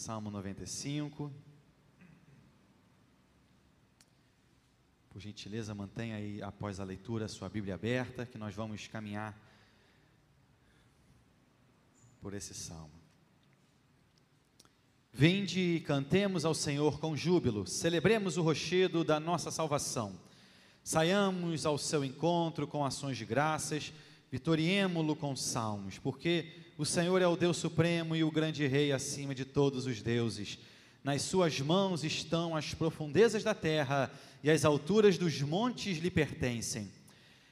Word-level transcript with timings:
Salmo 0.00 0.30
95. 0.30 1.30
Por 5.10 5.20
gentileza, 5.20 5.74
mantenha 5.74 6.16
aí 6.16 6.40
após 6.40 6.80
a 6.80 6.84
leitura 6.84 7.26
a 7.26 7.28
sua 7.28 7.50
Bíblia 7.50 7.74
aberta, 7.74 8.24
que 8.24 8.38
nós 8.38 8.54
vamos 8.54 8.86
caminhar 8.86 9.38
por 12.18 12.32
esse 12.32 12.54
salmo. 12.54 12.94
Vinde 15.12 15.60
e 15.60 15.80
cantemos 15.80 16.46
ao 16.46 16.54
Senhor 16.54 16.98
com 16.98 17.14
júbilo, 17.14 17.66
celebremos 17.66 18.38
o 18.38 18.42
rochedo 18.42 19.04
da 19.04 19.20
nossa 19.20 19.50
salvação. 19.50 20.18
Saiamos 20.82 21.66
ao 21.66 21.76
seu 21.76 22.02
encontro 22.02 22.66
com 22.66 22.86
ações 22.86 23.18
de 23.18 23.26
graças, 23.26 23.92
vitoriemo-lo 24.30 25.14
com 25.14 25.36
salmos, 25.36 25.98
porque 25.98 26.69
o 26.80 26.86
Senhor 26.86 27.20
é 27.20 27.26
o 27.26 27.36
Deus 27.36 27.58
supremo 27.58 28.16
e 28.16 28.24
o 28.24 28.30
grande 28.30 28.66
rei 28.66 28.90
acima 28.90 29.34
de 29.34 29.44
todos 29.44 29.84
os 29.84 30.00
deuses. 30.00 30.58
Nas 31.04 31.20
suas 31.20 31.60
mãos 31.60 32.04
estão 32.04 32.56
as 32.56 32.72
profundezas 32.72 33.44
da 33.44 33.52
terra 33.52 34.10
e 34.42 34.50
as 34.50 34.64
alturas 34.64 35.18
dos 35.18 35.42
montes 35.42 35.98
lhe 35.98 36.10
pertencem. 36.10 36.90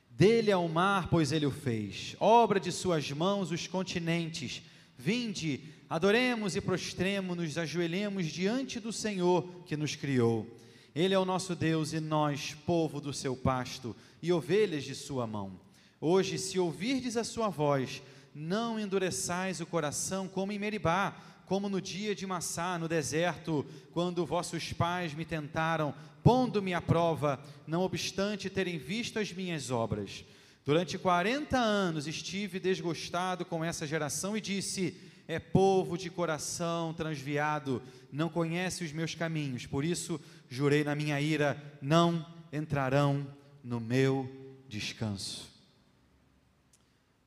Dele 0.09 0.51
é 0.51 0.57
o 0.57 0.67
mar, 0.67 1.11
pois 1.11 1.31
ele 1.31 1.45
o 1.45 1.51
fez. 1.51 2.17
Obra 2.19 2.59
de 2.59 2.73
suas 2.73 3.11
mãos 3.11 3.51
os 3.51 3.67
continentes. 3.67 4.63
Vinde, 4.97 5.61
adoremos 5.91 6.57
e 6.57 6.61
prostremo-nos, 6.63 7.59
ajoelhemos 7.59 8.29
diante 8.29 8.81
do 8.81 8.95
Senhor 8.95 9.47
que 9.67 9.77
nos 9.77 9.95
criou. 9.95 10.47
Ele 10.95 11.13
é 11.13 11.19
o 11.19 11.27
nosso 11.27 11.55
Deus 11.55 11.93
e 11.93 12.01
nós, 12.01 12.57
povo 12.65 12.99
do 12.99 13.13
seu 13.13 13.37
pasto 13.37 13.95
e 14.23 14.33
ovelhas 14.33 14.85
de 14.85 14.95
sua 14.95 15.27
mão. 15.27 15.61
Hoje, 16.01 16.39
se 16.39 16.59
ouvirdes 16.59 17.15
a 17.15 17.25
sua 17.25 17.51
voz, 17.51 18.01
não 18.39 18.79
endureçais 18.79 19.61
o 19.61 19.67
coração 19.67 20.29
como 20.29 20.53
em 20.53 20.59
Meribá, 20.59 21.17
como 21.45 21.69
no 21.69 21.81
dia 21.81 22.15
de 22.15 22.27
Massá, 22.27 22.79
no 22.79 22.87
deserto, 22.87 23.67
quando 23.93 24.25
vossos 24.25 24.73
pais 24.73 25.13
me 25.13 25.25
tentaram, 25.25 25.93
pondo-me 26.23 26.73
à 26.73 26.81
prova, 26.81 27.43
não 27.67 27.83
obstante 27.83 28.49
terem 28.49 28.79
visto 28.79 29.19
as 29.19 29.33
minhas 29.33 29.71
obras. 29.71 30.25
Durante 30.65 30.99
quarenta 30.99 31.59
anos 31.59 32.07
estive 32.07 32.61
desgostado 32.61 33.45
com 33.45 33.65
essa 33.65 33.87
geração 33.87 34.37
e 34.37 34.41
disse: 34.41 34.97
É 35.27 35.39
povo 35.39 35.97
de 35.99 36.11
coração 36.11 36.95
transviado, 36.95 37.83
não 38.13 38.29
conhece 38.29 38.85
os 38.85 38.93
meus 38.93 39.15
caminhos, 39.15 39.67
por 39.67 39.85
isso 39.85 40.21
jurei 40.49 40.85
na 40.85 40.95
minha 40.95 41.21
ira: 41.21 41.61
não 41.81 42.25
entrarão 42.53 43.27
no 43.65 43.81
meu 43.81 44.31
descanso. 44.69 45.49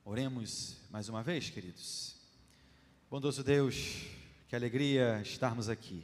Oremos 0.06 0.81
mais 0.92 1.08
uma 1.08 1.24
vez, 1.24 1.50
queridos. 1.50 2.18
Bondoso 3.10 3.46
Deus, 3.46 4.04
que 4.50 4.58
alegria 4.58 5.22
estarmos 5.22 5.70
aqui. 5.70 6.04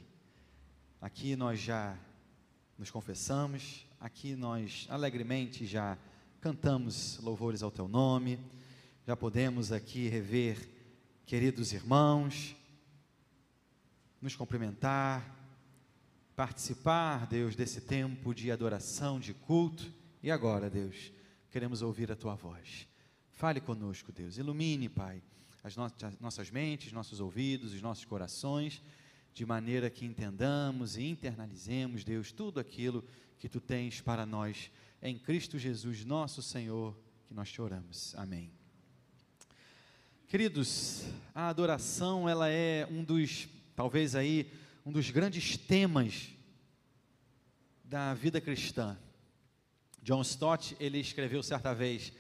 Aqui 1.02 1.35
nós 1.35 1.59
já 1.59 1.97
nos 2.77 2.89
confessamos, 2.89 3.85
aqui 3.99 4.33
nós 4.33 4.88
alegremente 4.89 5.65
já 5.65 5.97
cantamos 6.39 7.19
louvores 7.21 7.61
ao 7.61 7.69
Teu 7.69 7.85
nome, 7.85 8.39
já 9.05 9.13
podemos 9.13 9.73
aqui 9.73 10.08
rever 10.08 10.69
queridos 11.25 11.73
irmãos, 11.73 12.55
nos 14.21 14.38
cumprimentar, 14.38 15.35
participar, 16.33 17.27
Deus, 17.27 17.58
desse 17.58 17.81
tempo 17.81 18.33
de 18.33 18.49
adoração, 18.53 19.19
de 19.19 19.33
culto. 19.33 19.91
E 20.23 20.31
agora, 20.31 20.69
Deus, 20.69 21.11
queremos 21.52 21.81
ouvir 21.81 22.09
a 22.09 22.15
Tua 22.15 22.35
voz. 22.35 22.88
Fale 23.38 23.61
conosco, 23.61 24.11
Deus. 24.11 24.39
Ilumine, 24.39 24.89
Pai, 24.89 25.21
as 25.63 25.75
nossas 26.19 26.49
mentes, 26.49 26.91
nossos 26.91 27.19
ouvidos, 27.19 27.71
os 27.71 27.83
nossos 27.83 28.03
corações, 28.03 28.81
de 29.31 29.45
maneira 29.45 29.91
que 29.91 30.07
entendamos 30.07 30.97
e 30.97 31.03
internalizemos, 31.03 32.03
Deus, 32.03 32.31
tudo 32.31 32.59
aquilo 32.59 33.05
que 33.38 33.47
tu 33.47 33.61
tens 33.61 34.02
para 34.02 34.25
nós 34.25 34.71
em 35.03 35.19
Cristo 35.19 35.59
Jesus, 35.59 36.03
nosso 36.03 36.42
Senhor, 36.42 36.97
que 37.27 37.33
nós 37.36 37.52
te 37.52 37.61
oramos. 37.61 38.15
Amém. 38.15 38.52
Queridos, 40.27 41.03
a 41.36 41.47
adoração, 41.47 42.27
ela 42.27 42.49
é 42.49 42.87
um 42.89 43.03
dos, 43.03 43.47
talvez 43.76 44.15
aí, 44.15 44.52
um 44.83 44.92
dos 44.92 45.11
grandes 45.11 45.55
temas 45.55 46.30
da 47.83 48.15
vida 48.15 48.42
cristã. 48.42 48.97
John 50.02 50.23
Stott, 50.23 50.76
ele 50.80 50.97
escreveu 50.97 51.43
certa 51.43 51.76
vez, 51.76 52.11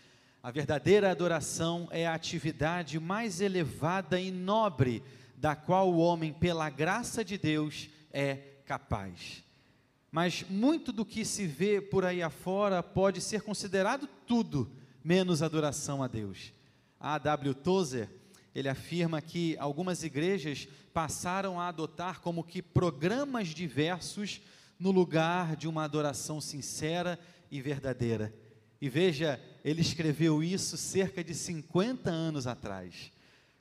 a 0.47 0.51
verdadeira 0.51 1.11
adoração 1.11 1.89
é 1.91 2.07
a 2.07 2.13
atividade 2.13 3.01
mais 3.01 3.41
elevada 3.41 4.17
e 4.17 4.31
nobre 4.31 5.03
da 5.35 5.57
qual 5.57 5.91
o 5.91 5.97
homem, 5.97 6.31
pela 6.31 6.69
graça 6.69 7.21
de 7.21 7.37
Deus, 7.37 7.89
é 8.13 8.35
capaz. 8.65 9.43
Mas 10.09 10.45
muito 10.49 10.93
do 10.93 11.03
que 11.03 11.25
se 11.25 11.45
vê 11.45 11.81
por 11.81 12.05
aí 12.05 12.23
afora 12.23 12.81
pode 12.81 13.19
ser 13.19 13.41
considerado 13.41 14.07
tudo 14.25 14.71
menos 15.03 15.43
adoração 15.43 16.01
a 16.01 16.07
Deus. 16.07 16.53
A 16.97 17.17
W. 17.17 17.53
Tozer, 17.53 18.09
ele 18.55 18.69
afirma 18.69 19.21
que 19.21 19.57
algumas 19.57 20.01
igrejas 20.01 20.65
passaram 20.93 21.59
a 21.59 21.67
adotar 21.67 22.21
como 22.21 22.41
que 22.41 22.61
programas 22.61 23.49
diversos 23.49 24.39
no 24.79 24.91
lugar 24.91 25.57
de 25.57 25.67
uma 25.67 25.83
adoração 25.83 26.39
sincera 26.39 27.19
e 27.51 27.59
verdadeira. 27.59 28.33
E 28.79 28.89
veja, 28.89 29.41
ele 29.67 29.81
escreveu 29.81 30.41
isso 30.41 30.77
cerca 30.77 31.21
de 31.21 31.35
50 31.35 32.09
anos 32.09 32.47
atrás. 32.47 33.11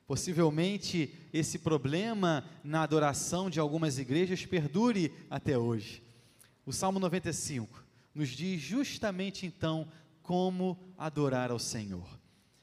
Possivelmente 0.07 1.13
esse 1.33 1.59
problema 1.59 2.45
na 2.63 2.81
adoração 2.81 3.49
de 3.49 3.59
algumas 3.59 3.99
igrejas 3.99 4.45
perdure 4.45 5.11
até 5.29 5.57
hoje. 5.57 6.01
O 6.65 6.71
Salmo 6.71 6.97
95 6.97 7.83
nos 8.15 8.29
diz 8.29 8.61
justamente 8.61 9.45
então 9.45 9.85
como 10.23 10.79
adorar 10.97 11.51
ao 11.51 11.59
Senhor. 11.59 12.07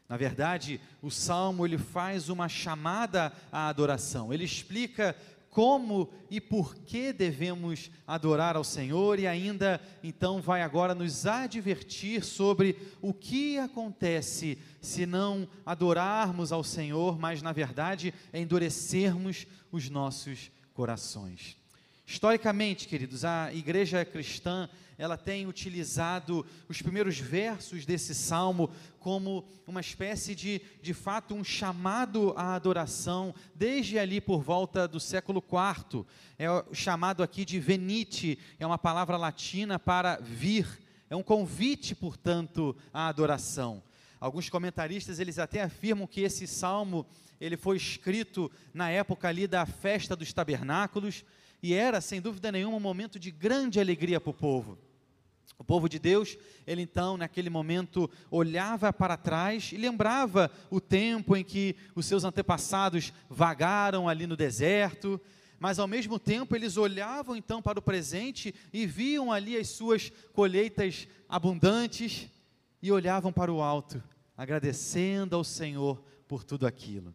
Na 0.09 0.17
verdade, 0.17 0.81
o 1.03 1.11
salmo 1.11 1.67
ele 1.67 1.77
faz 1.77 2.31
uma 2.31 2.49
chamada 2.49 3.31
à 3.53 3.69
adoração. 3.69 4.33
Ele 4.33 4.45
explica 4.45 5.15
como 5.55 6.11
e 6.29 6.41
por 6.41 6.75
que 6.75 7.13
devemos 7.13 7.89
adorar 8.05 8.57
ao 8.57 8.65
Senhor 8.65 9.21
e 9.21 9.27
ainda 9.29 9.81
então 10.03 10.43
vai 10.43 10.63
agora 10.63 10.97
nos 10.97 11.27
advertir 11.27 12.25
sobre 12.25 12.77
o 13.01 13.15
que 13.15 13.57
acontece 13.57 14.59
se 14.81 15.07
não 15.07 15.49
adorarmos 15.65 16.51
ao 16.51 16.65
Senhor, 16.65 17.17
mas 17.17 17.41
na 17.41 17.53
verdade 17.53 18.13
endurecermos 18.33 19.47
os 19.71 19.89
nossos 19.89 20.51
corações. 20.75 21.57
Historicamente, 22.05 22.89
queridos, 22.89 23.25
a 23.25 23.55
igreja 23.55 24.05
cristã, 24.05 24.69
ela 24.97 25.17
tem 25.17 25.47
utilizado 25.47 26.47
os 26.69 26.81
primeiros 26.81 27.19
versos 27.19 27.85
desse 27.85 28.15
salmo 28.15 28.71
como 28.99 29.45
uma 29.67 29.81
espécie 29.81 30.35
de, 30.35 30.61
de 30.81 30.95
fato, 30.95 31.35
um 31.35 31.45
chamado 31.45 32.33
à 32.37 32.55
adoração, 32.55 33.35
desde 33.55 33.99
ali 33.99 34.21
por 34.21 34.43
volta 34.43 34.87
do 34.87 35.01
século 35.01 35.43
IV. 35.43 36.05
É 36.39 36.47
chamado 36.73 37.23
aqui 37.23 37.45
de 37.45 37.59
venite, 37.59 38.39
é 38.59 38.67
uma 38.67 38.79
palavra 38.79 39.17
latina 39.17 39.79
para 39.79 40.17
vir, 40.17 40.67
é 41.11 41.17
um 41.17 41.23
convite, 41.23 41.95
portanto, 41.95 42.77
à 42.93 43.09
adoração. 43.09 43.83
Alguns 44.21 44.49
comentaristas, 44.49 45.19
eles 45.19 45.39
até 45.39 45.63
afirmam 45.63 46.07
que 46.07 46.23
esse 46.23 46.47
salmo, 46.47 47.07
ele 47.41 47.57
foi 47.57 47.77
escrito 47.77 48.51
na 48.73 48.89
época 48.89 49.29
ali 49.29 49.47
da 49.47 49.67
festa 49.67 50.17
dos 50.17 50.33
tabernáculos, 50.33 51.25
e 51.65 51.73
era, 51.73 51.99
sem 51.99 52.21
dúvida 52.21 52.53
nenhuma, 52.53 52.77
um 52.77 52.81
momento 52.81 53.19
de 53.19 53.31
grande 53.31 53.81
alegria 53.81 54.21
para 54.21 54.29
o 54.29 54.35
povo. 54.35 54.77
O 55.59 55.65
povo 55.65 55.89
de 55.89 55.99
Deus, 55.99 56.37
ele 56.67 56.83
então, 56.83 57.17
naquele 57.17 57.49
momento, 57.49 58.11
olhava 58.31 58.93
para 58.93 59.17
trás 59.17 59.73
e 59.73 59.79
lembrava 59.79 60.51
o 60.69 60.79
tempo 60.79 61.35
em 61.35 61.43
que 61.43 61.75
os 61.95 62.05
seus 62.05 62.23
antepassados 62.23 63.15
vagaram 63.31 64.11
ali 64.11 64.27
no 64.27 64.37
deserto, 64.37 65.19
mas 65.59 65.79
ao 65.79 65.89
mesmo 65.89 66.19
tempo 66.19 66.55
eles 66.55 66.77
olhavam 66.77 67.35
então 67.35 67.63
para 67.63 67.79
o 67.79 67.83
presente 67.83 68.55
e 68.71 68.85
viam 68.85 69.33
ali 69.33 69.57
as 69.57 69.69
suas 69.69 70.13
colheitas 70.35 71.09
abundantes 71.27 72.29
e 72.83 72.93
olhavam 72.93 73.33
para 73.33 73.51
o 73.51 73.63
alto, 73.63 74.05
agradecendo 74.37 75.35
ao 75.35 75.43
Senhor 75.43 76.05
por 76.29 76.45
tudo 76.45 76.67
aquilo 76.67 77.15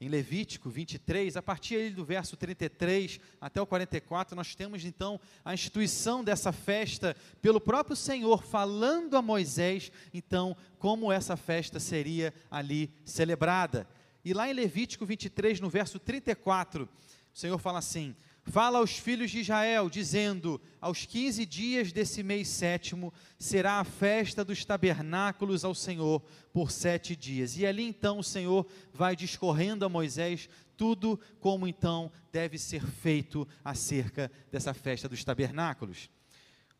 em 0.00 0.08
Levítico 0.08 0.68
23, 0.68 1.36
a 1.36 1.42
partir 1.42 1.90
do 1.90 2.04
verso 2.04 2.36
33 2.36 3.18
até 3.40 3.60
o 3.60 3.66
44, 3.66 4.36
nós 4.36 4.54
temos 4.54 4.84
então 4.84 5.18
a 5.44 5.54
instituição 5.54 6.22
dessa 6.22 6.52
festa 6.52 7.16
pelo 7.40 7.60
próprio 7.60 7.96
Senhor, 7.96 8.42
falando 8.42 9.16
a 9.16 9.22
Moisés, 9.22 9.90
então, 10.12 10.56
como 10.78 11.10
essa 11.10 11.36
festa 11.36 11.80
seria 11.80 12.34
ali 12.50 12.92
celebrada. 13.04 13.88
E 14.22 14.34
lá 14.34 14.50
em 14.50 14.52
Levítico 14.52 15.06
23, 15.06 15.60
no 15.60 15.70
verso 15.70 15.98
34, 15.98 16.84
o 16.84 17.38
Senhor 17.38 17.58
fala 17.58 17.78
assim: 17.78 18.14
Fala 18.48 18.78
aos 18.78 18.96
filhos 18.96 19.32
de 19.32 19.40
Israel, 19.40 19.90
dizendo: 19.90 20.60
Aos 20.80 21.04
quinze 21.04 21.44
dias 21.44 21.90
desse 21.90 22.22
mês 22.22 22.46
sétimo 22.46 23.12
será 23.36 23.80
a 23.80 23.84
festa 23.84 24.44
dos 24.44 24.64
tabernáculos 24.64 25.64
ao 25.64 25.74
Senhor 25.74 26.22
por 26.52 26.70
sete 26.70 27.16
dias. 27.16 27.58
E 27.58 27.66
ali 27.66 27.82
então 27.82 28.20
o 28.20 28.24
Senhor 28.24 28.64
vai 28.92 29.16
discorrendo 29.16 29.84
a 29.84 29.88
Moisés 29.88 30.48
tudo 30.76 31.18
como 31.40 31.66
então 31.66 32.12
deve 32.30 32.56
ser 32.56 32.86
feito 32.86 33.48
acerca 33.64 34.30
dessa 34.52 34.72
festa 34.72 35.08
dos 35.08 35.24
tabernáculos. 35.24 36.08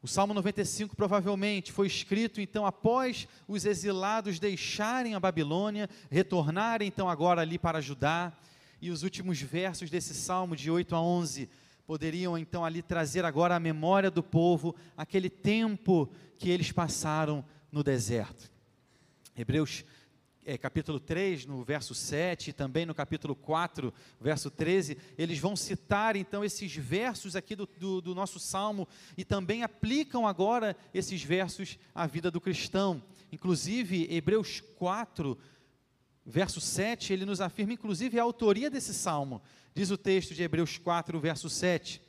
O 0.01 0.07
Salmo 0.07 0.33
95 0.35 0.95
provavelmente 0.95 1.73
foi 1.73 1.89
escrito 1.89 2.41
então 2.41 2.65
após 2.65 3.27
os 3.49 3.65
exilados 3.67 4.39
deixarem 4.39 5.17
a 5.17 5.21
Babilônia, 5.21 5.91
retornarem 6.09 6.87
então 6.87 7.11
agora 7.11 7.41
ali 7.41 7.59
para 7.59 7.81
Judá, 7.81 8.33
e 8.81 8.91
os 8.91 9.03
últimos 9.03 9.41
versos 9.41 9.91
desse 9.91 10.15
salmo 10.15 10.55
de 10.55 10.71
8 10.71 10.95
a 10.95 11.01
11 11.01 11.49
poderiam 11.87 12.37
então 12.37 12.65
ali 12.65 12.83
trazer 12.83 13.25
agora 13.25 13.55
a 13.55 13.61
memória 13.61 14.11
do 14.11 14.23
povo 14.23 14.75
aquele 14.97 15.31
tempo 15.31 16.11
que 16.39 16.51
eles 16.51 16.73
passaram 16.73 17.45
no 17.71 17.83
deserto. 17.83 18.51
Hebreus 19.37 19.85
é, 20.47 20.57
capítulo 20.57 21.01
3, 21.01 21.45
no 21.45 21.65
verso 21.65 21.93
7, 21.93 22.51
e 22.51 22.53
também 22.53 22.87
no 22.87 22.95
capítulo 22.95 23.35
4, 23.35 23.93
verso 24.21 24.49
13, 24.49 24.97
eles 25.19 25.41
vão 25.41 25.57
citar 25.57 26.15
então 26.15 26.45
esses 26.45 26.75
versos 26.75 27.35
aqui 27.35 27.57
do, 27.57 27.69
do, 27.79 28.01
do 28.01 28.15
nosso 28.15 28.39
salmo 28.39 28.87
e 29.17 29.25
também 29.25 29.65
aplicam 29.65 30.27
agora 30.27 30.77
esses 30.95 31.21
versos 31.23 31.77
à 31.93 32.07
vida 32.07 32.31
do 32.31 32.41
cristão. 32.41 33.03
Inclusive, 33.33 34.07
Hebreus 34.09 34.63
4, 34.77 35.37
verso 36.27 36.61
7, 36.61 37.13
ele 37.13 37.25
nos 37.25 37.41
afirma 37.41 37.73
inclusive 37.73 38.19
a 38.19 38.23
autoria 38.25 38.69
desse 38.69 38.93
salmo. 38.93 39.41
Diz 39.73 39.91
o 39.91 39.97
texto 39.97 40.35
de 40.35 40.43
Hebreus 40.43 40.77
4, 40.77 41.21
verso 41.21 41.49
7. 41.49 42.03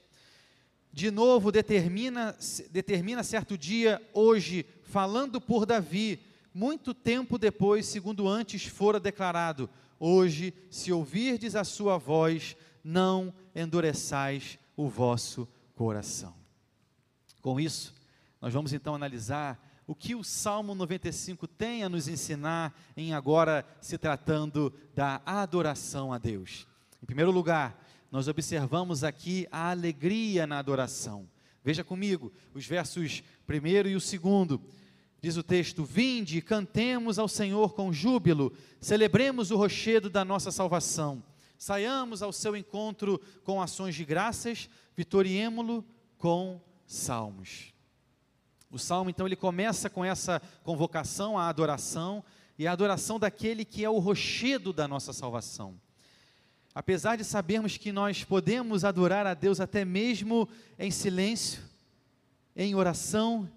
De 0.92 1.12
novo, 1.12 1.52
determina, 1.52 2.36
determina 2.72 3.22
certo 3.22 3.56
dia, 3.56 4.02
hoje, 4.14 4.66
falando 4.82 5.40
por 5.40 5.66
Davi, 5.66 6.20
muito 6.52 6.94
tempo 6.94 7.38
depois, 7.38 7.86
segundo 7.86 8.28
antes 8.28 8.66
fora 8.66 9.00
declarado: 9.00 9.70
Hoje, 10.00 10.54
se 10.72 10.92
ouvirdes 10.92 11.56
a 11.56 11.64
sua 11.64 12.00
voz, 12.00 12.56
não 12.84 13.32
endureçais 13.54 14.58
o 14.76 14.88
vosso 14.88 15.48
coração. 15.76 16.34
Com 17.42 17.60
isso, 17.60 17.94
nós 18.42 18.52
vamos 18.52 18.74
então 18.74 18.96
analisar 18.96 19.67
o 19.88 19.96
que 19.96 20.14
o 20.14 20.24
Salmo 20.24 20.76
95 20.76 21.48
tem 21.48 21.82
a 21.82 21.90
nos 21.90 22.10
ensinar 22.10 22.78
em 22.96 23.14
agora 23.14 23.66
se 23.80 23.98
tratando 23.98 24.74
da 24.94 25.22
adoração 25.26 26.12
a 26.12 26.18
Deus. 26.18 26.68
Em 27.02 27.06
primeiro 27.06 27.32
lugar, 27.32 27.82
nós 28.12 28.28
observamos 28.28 29.06
aqui 29.06 29.48
a 29.50 29.72
alegria 29.72 30.46
na 30.46 30.60
adoração. 30.60 31.28
Veja 31.64 31.86
comigo 31.86 32.34
os 32.54 32.66
versos 32.66 33.24
primeiro 33.46 33.88
e 33.88 33.96
o 33.96 34.02
segundo. 34.02 34.62
Diz 35.22 35.38
o 35.38 35.44
texto: 35.44 35.86
Vinde, 35.86 36.42
cantemos 36.42 37.18
ao 37.18 37.28
Senhor 37.30 37.74
com 37.74 37.94
júbilo, 37.94 38.52
celebremos 38.82 39.52
o 39.52 39.58
rochedo 39.58 40.10
da 40.10 40.26
nossa 40.26 40.52
salvação, 40.52 41.24
saiamos 41.58 42.22
ao 42.22 42.34
seu 42.34 42.58
encontro 42.58 43.22
com 43.44 43.62
ações 43.62 43.96
de 43.96 44.04
graças, 44.04 44.70
vitoriemo-lo 44.96 45.84
com 46.18 46.62
salmos. 46.86 47.77
O 48.70 48.78
salmo, 48.78 49.10
então, 49.10 49.26
ele 49.26 49.36
começa 49.36 49.90
com 49.90 50.04
essa 50.04 50.42
convocação 50.64 51.38
à 51.38 51.48
adoração, 51.48 52.24
e 52.58 52.66
a 52.68 52.72
adoração 52.72 53.20
daquele 53.20 53.64
que 53.64 53.86
é 53.86 53.90
o 53.90 54.00
rochedo 54.00 54.74
da 54.74 54.88
nossa 54.88 55.14
salvação. 55.14 55.80
Apesar 56.74 57.16
de 57.16 57.24
sabermos 57.24 57.78
que 57.78 57.92
nós 57.92 58.24
podemos 58.24 58.84
adorar 58.84 59.26
a 59.26 59.34
Deus 59.34 59.60
até 59.60 59.86
mesmo 59.86 60.48
em 60.78 60.92
silêncio, 60.92 61.62
em 62.56 62.76
oração, 62.76 63.50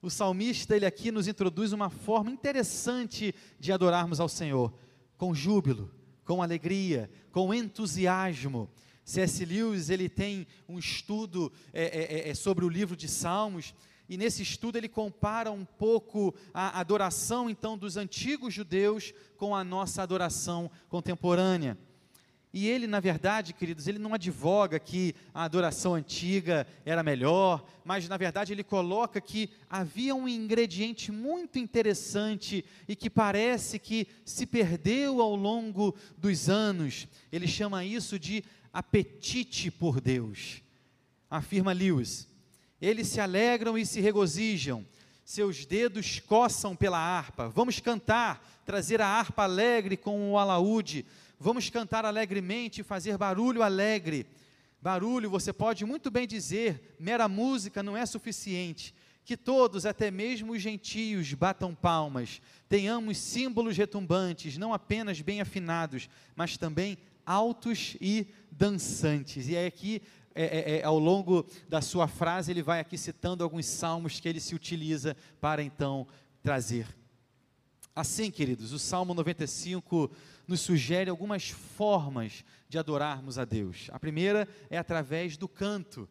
o 0.00 0.10
salmista, 0.10 0.74
ele 0.74 0.86
aqui 0.86 1.10
nos 1.10 1.28
introduz 1.28 1.72
uma 1.72 1.90
forma 1.90 2.30
interessante 2.30 3.34
de 3.58 3.72
adorarmos 3.72 4.20
ao 4.20 4.28
Senhor, 4.28 4.72
com 5.16 5.34
júbilo, 5.34 5.90
com 6.24 6.42
alegria, 6.42 7.10
com 7.30 7.52
entusiasmo. 7.52 8.70
C.S. 9.04 9.44
Lewis, 9.44 9.88
ele 9.88 10.08
tem 10.08 10.46
um 10.68 10.78
estudo 10.78 11.52
é, 11.72 11.84
é, 11.84 12.28
é, 12.28 12.28
é, 12.30 12.34
sobre 12.34 12.64
o 12.64 12.68
livro 12.68 12.96
de 12.96 13.08
Salmos, 13.08 13.74
e 14.08 14.16
nesse 14.16 14.42
estudo 14.42 14.76
ele 14.76 14.88
compara 14.88 15.50
um 15.50 15.64
pouco 15.64 16.34
a 16.54 16.78
adoração, 16.78 17.50
então, 17.50 17.76
dos 17.76 17.96
antigos 17.96 18.54
judeus 18.54 19.12
com 19.36 19.54
a 19.54 19.64
nossa 19.64 20.02
adoração 20.02 20.70
contemporânea. 20.88 21.76
E 22.52 22.68
ele, 22.68 22.86
na 22.86 23.00
verdade, 23.00 23.52
queridos, 23.52 23.86
ele 23.86 23.98
não 23.98 24.14
advoga 24.14 24.78
que 24.78 25.14
a 25.34 25.42
adoração 25.42 25.94
antiga 25.94 26.66
era 26.86 27.02
melhor, 27.02 27.62
mas 27.84 28.08
na 28.08 28.16
verdade 28.16 28.50
ele 28.50 28.64
coloca 28.64 29.20
que 29.20 29.50
havia 29.68 30.14
um 30.14 30.26
ingrediente 30.26 31.12
muito 31.12 31.58
interessante 31.58 32.64
e 32.88 32.96
que 32.96 33.10
parece 33.10 33.78
que 33.78 34.06
se 34.24 34.46
perdeu 34.46 35.20
ao 35.20 35.36
longo 35.36 35.94
dos 36.16 36.48
anos. 36.48 37.06
Ele 37.30 37.46
chama 37.46 37.84
isso 37.84 38.18
de 38.18 38.42
apetite 38.72 39.70
por 39.70 40.00
Deus. 40.00 40.62
Afirma 41.28 41.74
Lewis. 41.74 42.26
Eles 42.80 43.08
se 43.08 43.20
alegram 43.20 43.76
e 43.76 43.86
se 43.86 44.00
regozijam, 44.00 44.86
seus 45.24 45.64
dedos 45.64 46.20
coçam 46.20 46.76
pela 46.76 46.98
harpa. 46.98 47.48
Vamos 47.48 47.80
cantar, 47.80 48.44
trazer 48.64 49.00
a 49.00 49.06
harpa 49.06 49.42
alegre 49.42 49.96
com 49.96 50.32
o 50.32 50.38
alaúde 50.38 51.04
Vamos 51.38 51.68
cantar 51.68 52.06
alegremente 52.06 52.80
e 52.80 52.84
fazer 52.84 53.18
barulho 53.18 53.62
alegre. 53.62 54.26
Barulho, 54.80 55.28
você 55.28 55.52
pode 55.52 55.84
muito 55.84 56.10
bem 56.10 56.26
dizer, 56.26 56.96
mera 56.98 57.28
música 57.28 57.82
não 57.82 57.94
é 57.94 58.06
suficiente. 58.06 58.94
Que 59.22 59.36
todos, 59.36 59.84
até 59.84 60.10
mesmo 60.10 60.52
os 60.52 60.62
gentios, 60.62 61.34
batam 61.34 61.74
palmas. 61.74 62.40
Tenhamos 62.68 63.18
símbolos 63.18 63.76
retumbantes, 63.76 64.56
não 64.56 64.72
apenas 64.72 65.20
bem 65.20 65.42
afinados, 65.42 66.08
mas 66.34 66.56
também 66.56 66.96
altos 67.26 67.96
e 68.00 68.26
dançantes. 68.50 69.48
E 69.48 69.56
é 69.56 69.66
aqui, 69.66 70.00
é, 70.36 70.44
é, 70.44 70.78
é, 70.78 70.84
ao 70.84 70.98
longo 70.98 71.46
da 71.68 71.80
sua 71.80 72.06
frase, 72.06 72.50
ele 72.50 72.62
vai 72.62 72.78
aqui 72.78 72.98
citando 72.98 73.42
alguns 73.42 73.64
salmos 73.64 74.20
que 74.20 74.28
ele 74.28 74.38
se 74.38 74.54
utiliza 74.54 75.16
para 75.40 75.62
então 75.62 76.06
trazer. 76.42 76.86
Assim, 77.94 78.30
queridos, 78.30 78.72
o 78.72 78.78
Salmo 78.78 79.14
95 79.14 80.10
nos 80.46 80.60
sugere 80.60 81.08
algumas 81.08 81.48
formas 81.48 82.44
de 82.68 82.78
adorarmos 82.78 83.38
a 83.38 83.46
Deus. 83.46 83.88
A 83.90 83.98
primeira 83.98 84.46
é 84.68 84.76
através 84.76 85.38
do 85.38 85.48
canto. 85.48 86.06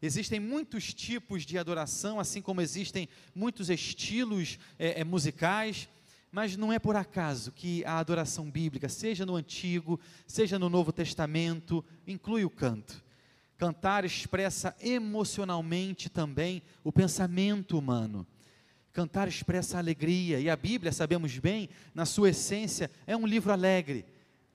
Existem 0.00 0.38
muitos 0.38 0.94
tipos 0.94 1.44
de 1.44 1.58
adoração, 1.58 2.20
assim 2.20 2.40
como 2.40 2.60
existem 2.60 3.08
muitos 3.34 3.68
estilos 3.70 4.58
é, 4.78 5.00
é, 5.00 5.04
musicais, 5.04 5.88
mas 6.30 6.56
não 6.56 6.72
é 6.72 6.78
por 6.78 6.94
acaso 6.94 7.50
que 7.50 7.84
a 7.84 7.98
adoração 7.98 8.50
bíblica, 8.50 8.88
seja 8.88 9.26
no 9.26 9.34
Antigo, 9.34 9.98
seja 10.26 10.58
no 10.58 10.68
Novo 10.68 10.92
Testamento, 10.92 11.84
inclui 12.06 12.44
o 12.44 12.50
canto. 12.50 13.02
Cantar 13.56 14.04
expressa 14.04 14.74
emocionalmente 14.80 16.08
também 16.08 16.62
o 16.82 16.92
pensamento 16.92 17.78
humano. 17.78 18.26
Cantar 18.92 19.28
expressa 19.28 19.78
alegria, 19.78 20.38
e 20.40 20.50
a 20.50 20.56
Bíblia, 20.56 20.92
sabemos 20.92 21.38
bem, 21.38 21.68
na 21.94 22.04
sua 22.04 22.30
essência, 22.30 22.90
é 23.06 23.16
um 23.16 23.26
livro 23.26 23.52
alegre. 23.52 24.04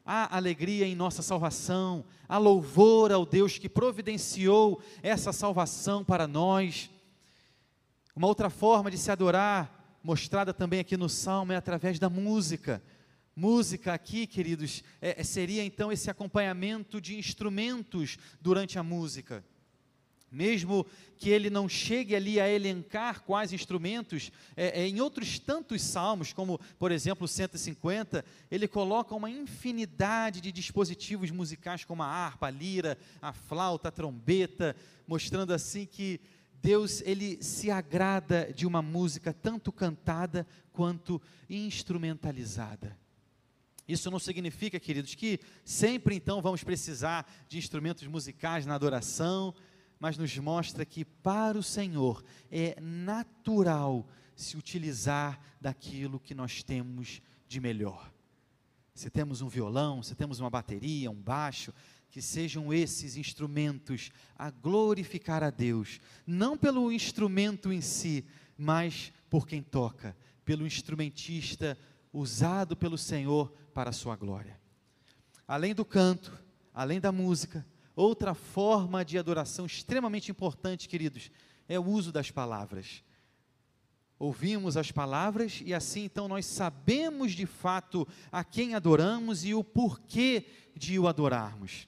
Há 0.06 0.36
alegria 0.36 0.86
em 0.86 0.96
nossa 0.96 1.22
salvação, 1.22 2.03
há 2.27 2.38
louvor 2.38 3.12
ao 3.12 3.25
Deus 3.25 3.58
que 3.58 3.70
providenciou 3.70 4.82
essa 5.03 5.32
salvação 5.32 6.03
para 6.03 6.27
nós. 6.27 6.89
Uma 8.15 8.27
outra 8.27 8.50
forma 8.50 8.89
de 8.89 8.98
se 8.98 9.12
adorar, 9.12 9.98
mostrada 10.03 10.53
também 10.53 10.79
aqui 10.79 10.98
no 10.98 11.08
Salmo, 11.08 11.51
é 11.51 11.56
através 11.56 12.00
da 12.00 12.10
música. 12.10 12.82
Música 13.41 13.93
aqui, 13.93 14.27
queridos, 14.27 14.84
é, 15.00 15.24
seria 15.24 15.63
então 15.63 15.93
esse 15.93 16.12
acompanhamento 16.12 17.00
de 17.00 17.17
instrumentos 17.17 18.17
durante 18.41 18.77
a 18.77 18.84
música. 18.84 19.46
Mesmo 20.29 20.86
que 21.15 21.29
ele 21.29 21.50
não 21.50 21.69
chegue 21.69 22.17
ali 22.17 22.38
a 22.38 22.50
elencar 22.50 23.22
quais 23.22 23.53
instrumentos, 23.53 24.29
é, 24.58 24.81
é, 24.81 24.89
em 24.89 25.00
outros 25.00 25.39
tantos 25.39 25.81
salmos, 25.81 26.34
como 26.34 26.60
por 26.77 26.91
exemplo 26.91 27.24
o 27.24 27.27
150, 27.29 28.25
ele 28.51 28.67
coloca 28.67 29.15
uma 29.15 29.29
infinidade 29.29 30.41
de 30.41 30.51
dispositivos 30.51 31.31
musicais, 31.31 31.86
como 31.86 32.03
a 32.03 32.08
harpa, 32.08 32.48
a 32.48 32.51
lira, 32.51 32.98
a 33.22 33.31
flauta, 33.31 33.88
a 33.88 33.91
trombeta, 33.91 34.75
mostrando 35.08 35.53
assim 35.53 35.86
que 35.86 36.19
Deus 36.62 37.01
ele 37.05 37.41
se 37.41 37.72
agrada 37.72 38.51
de 38.53 38.67
uma 38.67 38.81
música 38.81 39.31
tanto 39.31 39.72
cantada 39.72 40.46
quanto 40.74 41.22
instrumentalizada. 41.50 42.99
Isso 43.89 44.12
não 44.12 44.19
significa, 44.19 44.79
queridos, 44.79 45.15
que 45.15 45.39
sempre 45.65 46.13
então 46.13 46.43
vamos 46.43 46.63
precisar 46.63 47.27
de 47.48 47.58
instrumentos 47.58 48.05
musicais 48.05 48.63
na 48.63 48.75
adoração, 48.75 49.51
mas 50.00 50.15
nos 50.15 50.38
mostra 50.38 50.86
que 50.86 51.03
para 51.03 51.58
o 51.58 51.63
Senhor 51.63 52.24
é 52.51 52.79
natural 52.79 54.08
se 54.36 54.55
utilizar 54.55 55.41
daquilo 55.60 56.19
que 56.19 56.36
nós 56.36 56.62
temos 56.62 57.19
de 57.48 57.60
melhor. 57.60 58.13
Se 58.93 59.10
temos 59.10 59.41
um 59.41 59.50
violão, 59.50 60.03
se 60.03 60.13
temos 60.13 60.39
uma 60.39 60.51
bateria, 60.51 61.10
um 61.10 61.19
baixo, 61.19 61.74
que 62.12 62.22
sejam 62.22 62.72
esses 62.72 63.17
instrumentos 63.17 64.12
a 64.36 64.51
glorificar 64.51 65.43
a 65.43 65.50
Deus, 65.50 66.00
não 66.27 66.55
pelo 66.55 66.91
instrumento 66.91 67.74
em 67.74 67.81
si, 67.81 68.24
mas 68.55 69.12
por 69.31 69.48
quem 69.48 69.63
toca, 69.63 70.15
pelo 70.46 70.67
instrumentista 70.67 71.75
usado 72.13 72.75
pelo 72.75 72.98
Senhor 72.98 73.51
para 73.73 73.89
a 73.89 73.93
sua 73.93 74.15
glória. 74.15 74.59
Além 75.47 75.73
do 75.73 75.83
canto, 75.83 76.31
além 76.73 76.99
da 76.99 77.11
música, 77.11 77.65
outra 77.95 78.33
forma 78.33 79.03
de 79.03 79.17
adoração 79.17 79.65
extremamente 79.65 80.31
importante, 80.31 80.88
queridos, 80.88 81.31
é 81.67 81.79
o 81.79 81.85
uso 81.85 82.11
das 82.11 82.31
palavras. 82.31 83.03
Ouvimos 84.17 84.75
as 84.75 84.91
palavras 84.91 85.61
e 85.65 85.73
assim 85.73 86.03
então 86.03 86.27
nós 86.27 86.45
sabemos 86.45 87.31
de 87.31 87.45
fato 87.45 88.07
a 88.31 88.43
quem 88.43 88.75
adoramos 88.75 89.45
e 89.45 89.53
o 89.53 89.63
porquê 89.63 90.45
de 90.75 90.99
o 90.99 91.07
adorarmos. 91.07 91.88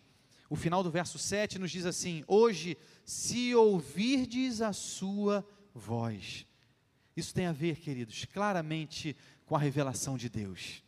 O 0.50 0.55
final 0.55 0.81
do 0.83 0.91
verso 0.91 1.17
7 1.17 1.59
nos 1.59 1.71
diz 1.71 1.85
assim: 1.85 2.23
Hoje, 2.27 2.77
se 3.05 3.53
ouvirdes 3.53 4.61
a 4.61 4.73
sua 4.73 5.45
voz. 5.73 6.45
Isso 7.15 7.33
tem 7.33 7.45
a 7.45 7.51
ver, 7.51 7.77
queridos, 7.77 8.25
claramente 8.25 9.15
com 9.45 9.55
a 9.55 9.59
revelação 9.59 10.17
de 10.17 10.29
Deus. 10.29 10.83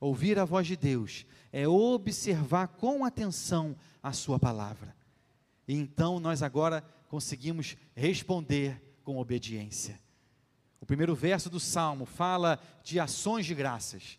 Ouvir 0.00 0.38
a 0.38 0.44
voz 0.44 0.66
de 0.66 0.76
Deus 0.76 1.24
é 1.52 1.66
observar 1.66 2.68
com 2.68 3.04
atenção 3.04 3.76
a 4.02 4.12
Sua 4.12 4.38
palavra. 4.38 4.94
E 5.66 5.74
então 5.74 6.20
nós 6.20 6.42
agora 6.42 6.82
conseguimos 7.08 7.76
responder 7.94 8.80
com 9.02 9.18
obediência. 9.18 9.98
O 10.80 10.86
primeiro 10.86 11.14
verso 11.14 11.48
do 11.48 11.58
salmo 11.58 12.04
fala 12.04 12.60
de 12.84 13.00
ações 13.00 13.46
de 13.46 13.54
graças. 13.54 14.18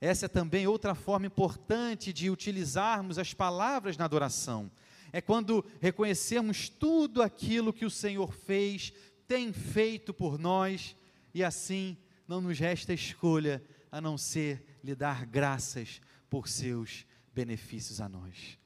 Essa 0.00 0.26
é 0.26 0.28
também 0.28 0.66
outra 0.66 0.94
forma 0.94 1.26
importante 1.26 2.12
de 2.12 2.30
utilizarmos 2.30 3.18
as 3.18 3.32
palavras 3.32 3.96
na 3.96 4.04
adoração. 4.04 4.70
É 5.12 5.20
quando 5.20 5.64
reconhecemos 5.80 6.68
tudo 6.68 7.22
aquilo 7.22 7.72
que 7.72 7.84
o 7.84 7.90
Senhor 7.90 8.32
fez, 8.32 8.92
tem 9.28 9.52
feito 9.52 10.12
por 10.12 10.38
nós, 10.38 10.96
e 11.32 11.44
assim 11.44 11.96
não 12.26 12.40
nos 12.40 12.58
resta 12.58 12.92
escolha 12.92 13.62
a 13.94 14.00
não 14.00 14.18
ser 14.18 14.66
lhe 14.82 14.92
dar 14.92 15.24
graças 15.24 16.00
por 16.28 16.48
seus 16.48 17.06
benefícios 17.32 18.00
a 18.00 18.08
nós. 18.08 18.58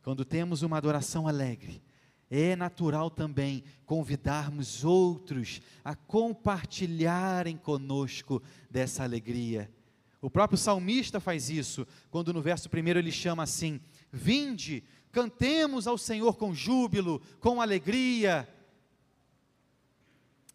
Quando 0.00 0.24
temos 0.24 0.62
uma 0.62 0.78
adoração 0.78 1.26
alegre, 1.26 1.82
é 2.30 2.54
natural 2.54 3.10
também 3.10 3.64
convidarmos 3.84 4.84
outros 4.84 5.60
a 5.84 5.96
compartilharem 5.96 7.56
conosco 7.56 8.40
dessa 8.70 9.02
alegria. 9.02 9.68
O 10.22 10.30
próprio 10.30 10.56
salmista 10.56 11.18
faz 11.18 11.50
isso, 11.50 11.84
quando 12.08 12.32
no 12.32 12.40
verso 12.40 12.70
primeiro 12.70 13.00
ele 13.00 13.10
chama 13.10 13.42
assim: 13.42 13.80
Vinde, 14.12 14.84
cantemos 15.10 15.88
ao 15.88 15.98
Senhor 15.98 16.36
com 16.36 16.54
júbilo, 16.54 17.20
com 17.40 17.60
alegria. 17.60 18.48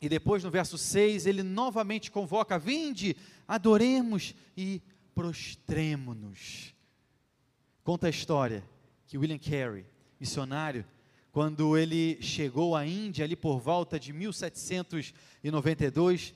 E 0.01 0.07
depois 0.07 0.41
no 0.43 0.51
verso 0.51 0.77
6 0.77 1.25
ele 1.25 1.43
novamente 1.43 2.09
convoca: 2.09 2.57
Vinde, 2.57 3.17
adoremos 3.47 4.33
e 4.55 4.81
prostremo-nos. 5.13 6.73
Conta 7.83 8.07
a 8.07 8.09
história 8.09 8.63
que 9.07 9.17
William 9.17 9.37
Carey, 9.37 9.85
missionário, 10.19 10.85
quando 11.31 11.77
ele 11.77 12.21
chegou 12.21 12.75
à 12.75 12.85
Índia, 12.85 13.25
ali 13.25 13.35
por 13.35 13.59
volta 13.59 13.99
de 13.99 14.13
1792, 14.13 16.33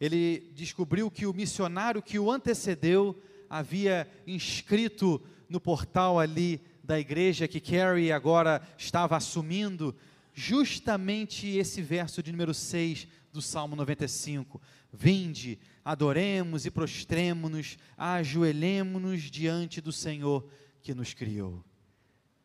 ele 0.00 0.52
descobriu 0.54 1.10
que 1.10 1.26
o 1.26 1.34
missionário 1.34 2.02
que 2.02 2.18
o 2.18 2.30
antecedeu 2.30 3.18
havia 3.50 4.06
inscrito 4.26 5.22
no 5.48 5.58
portal 5.60 6.20
ali 6.20 6.60
da 6.84 7.00
igreja 7.00 7.48
que 7.48 7.60
Carey 7.60 8.12
agora 8.12 8.60
estava 8.76 9.16
assumindo, 9.16 9.96
justamente 10.38 11.48
esse 11.48 11.82
verso 11.82 12.22
de 12.22 12.30
número 12.30 12.54
6 12.54 13.08
do 13.32 13.42
Salmo 13.42 13.74
95. 13.74 14.62
Vinde, 14.92 15.58
adoremos 15.84 16.64
e 16.64 16.70
prostremo-nos, 16.70 17.76
ajoelhemo-nos 17.96 19.22
diante 19.22 19.80
do 19.80 19.90
Senhor 19.90 20.48
que 20.80 20.94
nos 20.94 21.12
criou. 21.12 21.64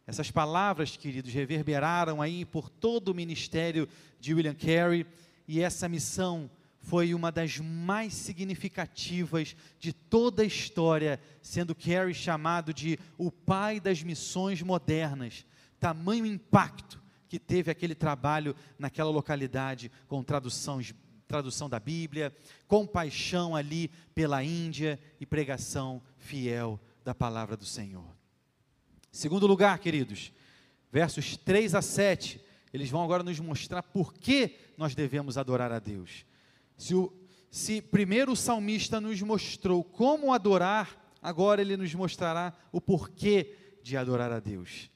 Essas 0.07 0.31
palavras, 0.31 0.97
queridos, 0.97 1.31
reverberaram 1.31 2.19
aí 2.19 2.45
por 2.45 2.67
todo 2.67 3.09
o 3.09 3.13
ministério 3.13 3.87
de 4.19 4.33
William 4.33 4.55
Carey, 4.55 5.05
e 5.47 5.61
essa 5.61 5.87
missão 5.87 6.49
foi 6.79 7.13
uma 7.13 7.31
das 7.31 7.59
mais 7.59 8.15
significativas 8.15 9.55
de 9.79 9.93
toda 9.93 10.41
a 10.41 10.47
história, 10.47 11.19
sendo 11.43 11.75
Carey 11.75 12.15
chamado 12.15 12.73
de 12.73 12.97
o 13.19 13.31
pai 13.31 13.79
das 13.79 14.01
missões 14.01 14.63
modernas. 14.63 15.45
Tamanho 15.79 16.25
impacto 16.25 17.02
que 17.33 17.39
teve 17.39 17.71
aquele 17.71 17.95
trabalho 17.95 18.55
naquela 18.77 19.09
localidade, 19.09 19.91
com 20.07 20.21
traduções, 20.21 20.93
tradução 21.27 21.67
da 21.67 21.79
Bíblia, 21.79 22.31
compaixão 22.67 23.55
ali 23.55 23.87
pela 24.13 24.43
Índia 24.43 24.99
e 25.19 25.25
pregação 25.25 25.99
fiel 26.15 26.79
da 27.03 27.15
palavra 27.15 27.57
do 27.57 27.65
Senhor. 27.65 28.05
Segundo 29.11 29.47
lugar, 29.47 29.79
queridos, 29.79 30.31
versos 30.91 31.35
3 31.35 31.73
a 31.73 31.81
7, 31.81 32.39
eles 32.71 32.91
vão 32.91 33.03
agora 33.03 33.23
nos 33.23 33.39
mostrar 33.39 33.81
por 33.81 34.13
que 34.13 34.55
nós 34.77 34.93
devemos 34.93 35.35
adorar 35.35 35.71
a 35.71 35.79
Deus. 35.79 36.27
Se, 36.77 36.93
o, 36.93 37.11
se 37.49 37.81
primeiro 37.81 38.33
o 38.33 38.35
salmista 38.35 39.01
nos 39.01 39.19
mostrou 39.23 39.83
como 39.83 40.31
adorar, 40.31 41.11
agora 41.19 41.63
ele 41.63 41.77
nos 41.77 41.95
mostrará 41.95 42.53
o 42.71 42.79
porquê 42.79 43.55
de 43.81 43.97
adorar 43.97 44.31
a 44.31 44.39
Deus. 44.39 44.92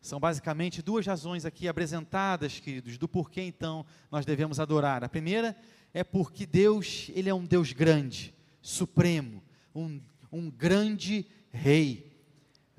São 0.00 0.18
basicamente 0.18 0.80
duas 0.80 1.06
razões 1.06 1.44
aqui 1.44 1.68
apresentadas, 1.68 2.58
queridos, 2.58 2.96
do 2.96 3.06
porquê 3.06 3.42
então 3.42 3.84
nós 4.10 4.24
devemos 4.24 4.58
adorar. 4.58 5.04
A 5.04 5.08
primeira 5.08 5.56
é 5.92 6.02
porque 6.02 6.46
Deus, 6.46 7.10
Ele 7.14 7.28
é 7.28 7.34
um 7.34 7.44
Deus 7.44 7.72
grande, 7.72 8.34
supremo, 8.62 9.42
um, 9.74 10.00
um 10.32 10.50
grande 10.50 11.26
rei 11.50 12.10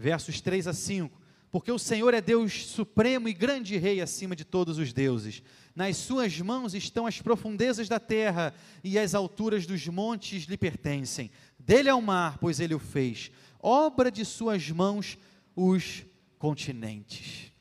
versos 0.02 0.42
3 0.42 0.68
a 0.68 0.74
5. 0.74 1.22
Porque 1.52 1.72
o 1.72 1.78
Senhor 1.78 2.14
é 2.14 2.22
Deus 2.22 2.66
supremo 2.66 3.28
e 3.28 3.34
grande 3.34 3.78
rei 3.78 4.02
acima 4.02 4.36
de 4.36 4.46
todos 4.46 4.78
os 4.78 4.94
deuses. 4.94 5.44
Nas 5.76 5.98
suas 5.98 6.40
mãos 6.40 6.74
estão 6.74 7.06
as 7.06 7.22
profundezas 7.22 7.88
da 7.88 8.00
terra 8.00 8.54
e 8.84 8.98
as 8.98 9.14
alturas 9.14 9.66
dos 9.66 9.86
montes 9.88 10.46
lhe 10.46 10.58
pertencem. 10.58 11.30
Dele 11.60 11.90
é 11.90 11.94
o 11.94 12.02
mar, 12.02 12.38
pois 12.40 12.60
ele 12.60 12.74
o 12.74 12.80
fez. 12.80 13.32
Obra 13.62 14.10
de 14.10 14.26
suas 14.26 14.70
mãos 14.70 15.18
os 15.56 16.04
continentes. 16.42 17.52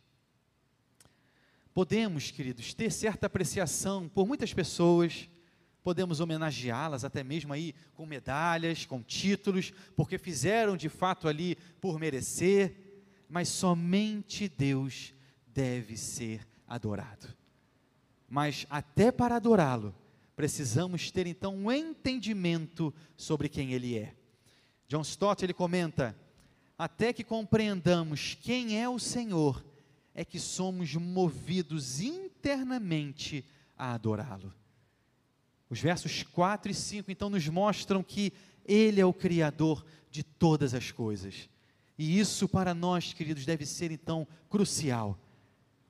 Podemos, 1.75 2.31
queridos, 2.31 2.73
ter 2.73 2.91
certa 2.91 3.27
apreciação 3.27 4.09
por 4.09 4.27
muitas 4.27 4.55
pessoas, 4.55 5.29
podemos 5.83 6.19
homenageá-las 6.19 7.05
até 7.05 7.23
mesmo 7.23 7.53
aí 7.53 7.75
com 7.93 8.07
medalhas, 8.07 8.87
com 8.87 9.03
títulos, 9.03 9.71
porque 9.95 10.17
fizeram 10.17 10.79
de 10.79 10.89
fato 10.89 11.29
ali 11.29 11.57
por 11.79 12.01
merecer, 12.01 13.05
mas 13.29 13.51
somente 13.51 14.49
Deus 14.49 15.13
deve 15.47 15.95
ser 15.99 16.49
adorado. 16.67 17.29
Mas 18.31 18.67
até 18.71 19.13
para 19.13 19.37
adorá-lo, 19.37 19.95
precisamos 20.35 21.11
ter 21.11 21.27
então 21.27 21.55
um 21.55 21.71
entendimento 21.71 22.95
sobre 23.15 23.47
quem 23.47 23.75
ele 23.75 23.99
é. 23.99 24.15
John 24.89 25.03
Stott 25.03 25.45
ele 25.45 25.53
comenta: 25.53 26.17
até 26.81 27.13
que 27.13 27.23
compreendamos 27.23 28.39
quem 28.41 28.81
é 28.81 28.89
o 28.89 28.99
Senhor, 28.99 29.63
é 30.15 30.25
que 30.25 30.41
somos 30.41 30.95
movidos 30.95 32.01
internamente 32.01 33.45
a 33.77 33.93
adorá-lo. 33.93 34.51
Os 35.69 35.79
versos 35.79 36.23
4 36.23 36.73
e 36.73 36.75
5 36.75 37.11
então 37.11 37.29
nos 37.29 37.47
mostram 37.49 38.03
que 38.03 38.33
Ele 38.65 38.99
é 38.99 39.05
o 39.05 39.13
Criador 39.13 39.85
de 40.11 40.23
todas 40.23 40.73
as 40.73 40.91
coisas. 40.91 41.51
E 41.99 42.19
isso 42.19 42.49
para 42.49 42.73
nós, 42.73 43.13
queridos, 43.13 43.45
deve 43.45 43.67
ser 43.67 43.91
então 43.91 44.27
crucial. 44.49 45.19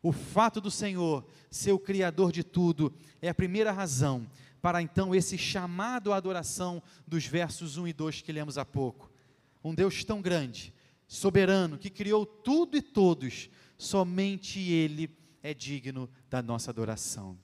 O 0.02 0.10
fato 0.10 0.60
do 0.60 0.72
Senhor 0.72 1.24
ser 1.52 1.70
o 1.70 1.78
Criador 1.78 2.32
de 2.32 2.42
tudo 2.42 2.92
é 3.22 3.28
a 3.28 3.34
primeira 3.34 3.70
razão 3.70 4.28
para 4.60 4.82
então 4.82 5.14
esse 5.14 5.38
chamado 5.38 6.12
à 6.12 6.16
adoração 6.16 6.82
dos 7.06 7.24
versos 7.26 7.76
1 7.76 7.86
e 7.86 7.92
2 7.92 8.22
que 8.22 8.32
lemos 8.32 8.58
há 8.58 8.64
pouco. 8.64 9.08
Um 9.62 9.72
Deus 9.72 10.02
tão 10.02 10.20
grande, 10.20 10.74
soberano, 11.10 11.76
que 11.76 11.90
criou 11.90 12.24
tudo 12.24 12.76
e 12.76 12.80
todos, 12.80 13.50
somente 13.76 14.60
Ele 14.60 15.10
é 15.42 15.52
digno 15.52 16.08
da 16.30 16.40
nossa 16.40 16.70
adoração. 16.70 17.36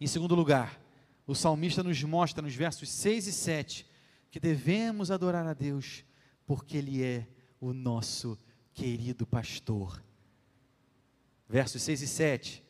Em 0.00 0.06
segundo 0.08 0.34
lugar, 0.34 0.80
o 1.28 1.34
salmista 1.36 1.80
nos 1.84 2.02
mostra 2.02 2.42
nos 2.42 2.52
versos 2.52 2.90
6 2.90 3.28
e 3.28 3.32
7 3.32 3.86
que 4.32 4.40
devemos 4.40 5.12
adorar 5.12 5.46
a 5.46 5.54
Deus 5.54 6.04
porque 6.44 6.76
Ele 6.76 7.04
é 7.04 7.24
o 7.60 7.72
nosso 7.72 8.36
querido 8.72 9.24
pastor. 9.24 10.02
Versos 11.48 11.82
6 11.82 12.02
e 12.02 12.08
7. 12.08 12.64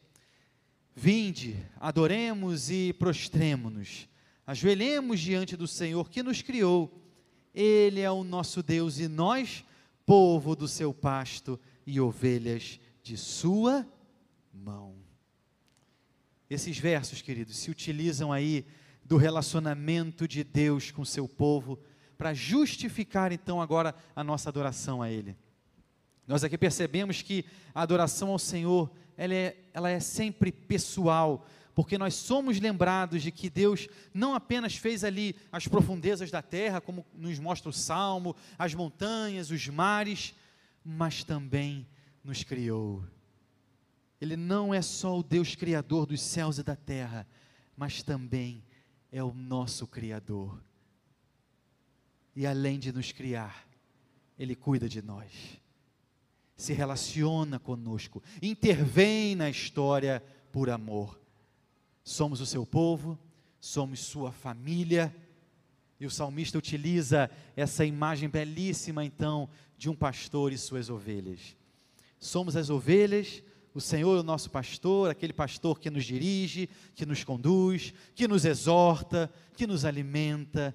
Vinde, 0.94 1.56
adoremos 1.80 2.68
e 2.68 2.92
prostremo-nos, 2.92 4.10
ajoelhemos 4.46 5.20
diante 5.20 5.56
do 5.56 5.66
Senhor 5.66 6.10
que 6.10 6.22
nos 6.22 6.42
criou. 6.42 7.03
Ele 7.54 8.00
é 8.00 8.10
o 8.10 8.24
nosso 8.24 8.62
Deus 8.62 8.98
e 8.98 9.06
nós, 9.06 9.64
povo 10.04 10.56
do 10.56 10.66
seu 10.66 10.92
pasto 10.92 11.58
e 11.86 12.00
ovelhas 12.00 12.80
de 13.02 13.16
sua 13.16 13.86
mão. 14.52 14.96
Esses 16.50 16.78
versos, 16.78 17.22
queridos, 17.22 17.56
se 17.56 17.70
utilizam 17.70 18.32
aí 18.32 18.66
do 19.04 19.16
relacionamento 19.16 20.26
de 20.26 20.42
Deus 20.42 20.90
com 20.90 21.04
seu 21.04 21.28
povo 21.28 21.78
para 22.16 22.32
justificar 22.32 23.32
então 23.32 23.60
agora 23.60 23.94
a 24.14 24.24
nossa 24.24 24.48
adoração 24.48 25.02
a 25.02 25.10
Ele. 25.10 25.36
Nós 26.26 26.42
aqui 26.42 26.56
percebemos 26.56 27.22
que 27.22 27.44
a 27.74 27.82
adoração 27.82 28.30
ao 28.30 28.38
Senhor, 28.38 28.90
ela 29.16 29.34
é, 29.34 29.56
ela 29.74 29.90
é 29.90 30.00
sempre 30.00 30.50
pessoal, 30.50 31.46
porque 31.74 31.98
nós 31.98 32.14
somos 32.14 32.60
lembrados 32.60 33.22
de 33.22 33.30
que 33.30 33.50
Deus 33.50 33.88
não 34.12 34.34
apenas 34.34 34.76
fez 34.76 35.02
ali 35.04 35.34
as 35.50 35.66
profundezas 35.66 36.30
da 36.30 36.40
terra, 36.40 36.80
como 36.80 37.04
nos 37.14 37.38
mostra 37.38 37.68
o 37.68 37.72
Salmo, 37.72 38.36
as 38.58 38.74
montanhas, 38.74 39.50
os 39.50 39.66
mares, 39.68 40.34
mas 40.84 41.24
também 41.24 41.86
nos 42.22 42.44
criou. 42.44 43.04
Ele 44.20 44.36
não 44.36 44.72
é 44.72 44.80
só 44.80 45.18
o 45.18 45.22
Deus 45.22 45.54
criador 45.54 46.06
dos 46.06 46.20
céus 46.20 46.58
e 46.58 46.62
da 46.62 46.76
terra, 46.76 47.26
mas 47.76 48.02
também 48.02 48.64
é 49.10 49.22
o 49.22 49.34
nosso 49.34 49.86
criador. 49.86 50.62
E 52.36 52.46
além 52.46 52.78
de 52.78 52.92
nos 52.92 53.12
criar, 53.12 53.66
ele 54.38 54.54
cuida 54.54 54.88
de 54.88 55.02
nós 55.02 55.62
se 56.56 56.72
relaciona 56.72 57.58
conosco, 57.58 58.22
intervém 58.40 59.34
na 59.34 59.50
história 59.50 60.22
por 60.52 60.70
amor. 60.70 61.20
Somos 62.04 62.42
o 62.42 62.46
seu 62.46 62.66
povo, 62.66 63.18
somos 63.58 64.00
sua 64.00 64.30
família. 64.30 65.14
E 65.98 66.04
o 66.04 66.10
salmista 66.10 66.58
utiliza 66.58 67.30
essa 67.56 67.84
imagem 67.84 68.28
belíssima, 68.28 69.02
então, 69.02 69.48
de 69.78 69.88
um 69.88 69.96
pastor 69.96 70.52
e 70.52 70.58
suas 70.58 70.90
ovelhas. 70.90 71.56
Somos 72.20 72.56
as 72.56 72.68
ovelhas, 72.68 73.42
o 73.72 73.80
Senhor 73.80 74.16
é 74.16 74.20
o 74.20 74.24
nosso 74.24 74.50
pastor, 74.50 75.10
aquele 75.10 75.32
pastor 75.32 75.80
que 75.80 75.90
nos 75.90 76.04
dirige, 76.04 76.68
que 76.94 77.06
nos 77.06 77.24
conduz, 77.24 77.92
que 78.14 78.28
nos 78.28 78.44
exorta, 78.44 79.32
que 79.56 79.66
nos 79.66 79.84
alimenta, 79.84 80.74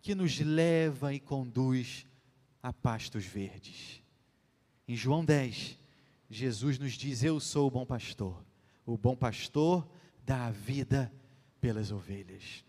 que 0.00 0.14
nos 0.14 0.38
leva 0.38 1.12
e 1.12 1.20
conduz 1.20 2.06
a 2.62 2.72
pastos 2.72 3.24
verdes. 3.24 4.02
Em 4.86 4.96
João 4.96 5.24
10, 5.24 5.76
Jesus 6.30 6.78
nos 6.78 6.92
diz: 6.92 7.22
Eu 7.22 7.38
sou 7.40 7.66
o 7.66 7.70
bom 7.70 7.84
pastor. 7.84 8.42
O 8.86 8.96
bom 8.96 9.14
pastor 9.14 9.86
dá 10.28 10.48
a 10.48 10.50
vida 10.50 11.10
pelas 11.58 11.90
ovelhas. 11.90 12.62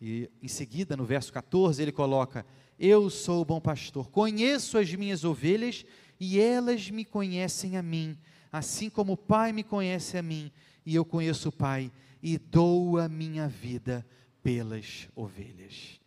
E 0.00 0.28
em 0.42 0.48
seguida, 0.48 0.96
no 0.96 1.04
verso 1.04 1.32
14, 1.32 1.80
ele 1.80 1.92
coloca: 1.92 2.44
Eu 2.76 3.08
sou 3.08 3.40
o 3.40 3.44
bom 3.44 3.60
pastor, 3.60 4.10
conheço 4.10 4.76
as 4.76 4.92
minhas 4.92 5.22
ovelhas 5.22 5.86
e 6.18 6.40
elas 6.40 6.90
me 6.90 7.04
conhecem 7.04 7.76
a 7.76 7.82
mim, 7.82 8.18
assim 8.50 8.90
como 8.90 9.12
o 9.12 9.16
Pai 9.16 9.52
me 9.52 9.62
conhece 9.62 10.18
a 10.18 10.22
mim 10.22 10.50
e 10.84 10.96
eu 10.96 11.04
conheço 11.04 11.50
o 11.50 11.52
Pai 11.52 11.92
e 12.20 12.36
dou 12.36 12.98
a 12.98 13.08
minha 13.08 13.46
vida 13.46 14.04
pelas 14.42 15.08
ovelhas. 15.14 16.00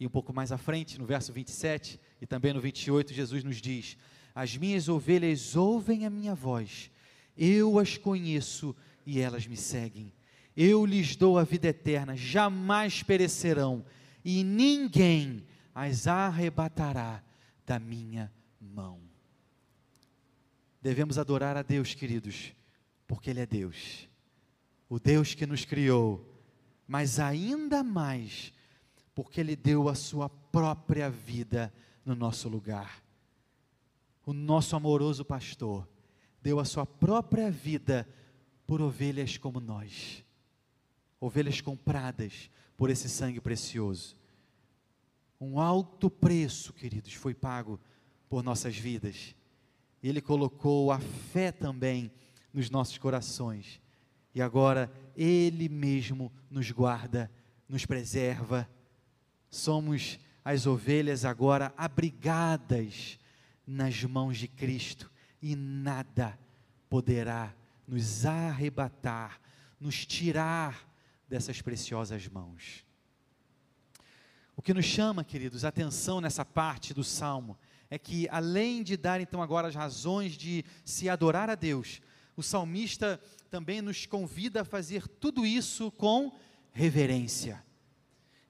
E 0.00 0.06
um 0.06 0.10
pouco 0.10 0.32
mais 0.32 0.50
à 0.50 0.56
frente, 0.56 0.98
no 0.98 1.04
verso 1.04 1.30
27 1.30 2.00
e 2.22 2.26
também 2.26 2.54
no 2.54 2.60
28, 2.60 3.12
Jesus 3.12 3.44
nos 3.44 3.60
diz: 3.60 3.98
As 4.34 4.56
minhas 4.56 4.88
ovelhas 4.88 5.54
ouvem 5.56 6.06
a 6.06 6.10
minha 6.10 6.34
voz, 6.34 6.90
eu 7.36 7.78
as 7.78 7.98
conheço 7.98 8.74
e 9.06 9.20
elas 9.20 9.46
me 9.46 9.56
seguem. 9.56 10.12
Eu 10.56 10.84
lhes 10.84 11.14
dou 11.14 11.38
a 11.38 11.44
vida 11.44 11.68
eterna, 11.68 12.16
jamais 12.16 13.02
perecerão, 13.02 13.84
e 14.24 14.42
ninguém 14.42 15.46
as 15.74 16.06
arrebatará 16.06 17.22
da 17.64 17.78
minha 17.78 18.32
mão. 18.60 19.00
Devemos 20.82 21.18
adorar 21.18 21.56
a 21.56 21.62
Deus, 21.62 21.94
queridos, 21.94 22.52
porque 23.06 23.30
Ele 23.30 23.40
é 23.40 23.46
Deus, 23.46 24.08
o 24.88 24.98
Deus 24.98 25.34
que 25.34 25.46
nos 25.46 25.64
criou, 25.64 26.42
mas 26.88 27.20
ainda 27.20 27.84
mais 27.84 28.52
porque 29.14 29.40
Ele 29.40 29.56
deu 29.56 29.88
a 29.88 29.94
Sua 29.94 30.28
própria 30.28 31.10
vida 31.10 31.72
no 32.04 32.14
nosso 32.14 32.48
lugar. 32.48 33.02
O 34.24 34.32
nosso 34.32 34.74
amoroso 34.74 35.24
pastor 35.24 35.88
deu 36.42 36.58
a 36.58 36.64
Sua 36.64 36.86
própria 36.86 37.50
vida 37.50 38.08
por 38.66 38.82
ovelhas 38.82 39.36
como 39.36 39.60
nós, 39.60 40.24
ovelhas 41.20 41.60
compradas 41.60 42.50
por 42.76 42.90
esse 42.90 43.08
sangue 43.08 43.40
precioso. 43.40 44.16
Um 45.40 45.60
alto 45.60 46.10
preço, 46.10 46.72
queridos, 46.72 47.14
foi 47.14 47.34
pago 47.34 47.80
por 48.28 48.42
nossas 48.42 48.76
vidas. 48.76 49.34
Ele 50.02 50.20
colocou 50.20 50.90
a 50.90 50.98
fé 50.98 51.52
também 51.52 52.10
nos 52.52 52.70
nossos 52.70 52.98
corações. 52.98 53.80
E 54.34 54.42
agora 54.42 54.92
Ele 55.16 55.68
mesmo 55.68 56.32
nos 56.50 56.70
guarda, 56.70 57.30
nos 57.68 57.86
preserva, 57.86 58.68
Somos 59.50 60.18
as 60.44 60.66
ovelhas 60.66 61.24
agora 61.24 61.72
abrigadas 61.76 63.18
nas 63.66 64.04
mãos 64.04 64.38
de 64.38 64.46
Cristo 64.46 65.10
e 65.40 65.56
nada 65.56 66.38
poderá 66.88 67.54
nos 67.86 68.26
arrebatar, 68.26 69.40
nos 69.80 70.04
tirar 70.04 70.88
dessas 71.28 71.60
preciosas 71.60 72.26
mãos. 72.28 72.84
O 74.56 74.62
que 74.62 74.72
nos 74.72 74.86
chama, 74.86 75.22
queridos, 75.22 75.64
atenção 75.64 76.20
nessa 76.20 76.44
parte 76.44 76.94
do 76.94 77.04
salmo 77.04 77.58
é 77.90 77.98
que, 77.98 78.26
além 78.30 78.82
de 78.82 78.96
dar 78.96 79.20
então 79.20 79.42
agora 79.42 79.68
as 79.68 79.74
razões 79.74 80.32
de 80.32 80.64
se 80.84 81.08
adorar 81.08 81.50
a 81.50 81.54
Deus, 81.54 82.00
o 82.36 82.42
salmista 82.42 83.20
também 83.50 83.80
nos 83.80 84.06
convida 84.06 84.62
a 84.62 84.64
fazer 84.64 85.06
tudo 85.06 85.46
isso 85.46 85.90
com 85.92 86.32
reverência. 86.72 87.64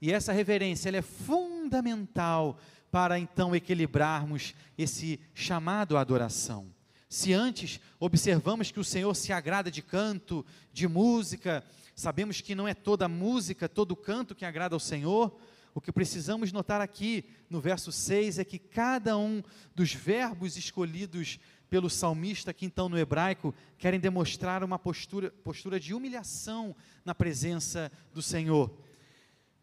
E 0.00 0.12
essa 0.12 0.32
reverência 0.32 0.90
é 0.90 1.02
fundamental 1.02 2.58
para 2.90 3.18
então 3.18 3.54
equilibrarmos 3.54 4.54
esse 4.76 5.20
chamado 5.34 5.96
à 5.96 6.00
adoração. 6.00 6.75
Se 7.08 7.32
antes 7.32 7.80
observamos 8.00 8.70
que 8.70 8.80
o 8.80 8.84
Senhor 8.84 9.14
se 9.14 9.32
agrada 9.32 9.70
de 9.70 9.80
canto, 9.82 10.44
de 10.72 10.88
música, 10.88 11.64
sabemos 11.94 12.40
que 12.40 12.54
não 12.54 12.66
é 12.66 12.74
toda 12.74 13.08
música, 13.08 13.68
todo 13.68 13.94
canto 13.94 14.34
que 14.34 14.44
agrada 14.44 14.74
ao 14.74 14.80
Senhor, 14.80 15.38
o 15.72 15.80
que 15.80 15.92
precisamos 15.92 16.52
notar 16.52 16.80
aqui 16.80 17.24
no 17.50 17.60
verso 17.60 17.92
6 17.92 18.38
é 18.38 18.44
que 18.44 18.58
cada 18.58 19.16
um 19.16 19.42
dos 19.74 19.92
verbos 19.92 20.56
escolhidos 20.56 21.38
pelo 21.68 21.90
salmista, 21.90 22.50
aqui 22.50 22.64
então 22.64 22.88
no 22.88 22.98
hebraico, 22.98 23.54
querem 23.78 24.00
demonstrar 24.00 24.64
uma 24.64 24.78
postura, 24.78 25.30
postura 25.44 25.78
de 25.78 25.92
humilhação 25.92 26.74
na 27.04 27.14
presença 27.14 27.92
do 28.14 28.22
Senhor. 28.22 28.74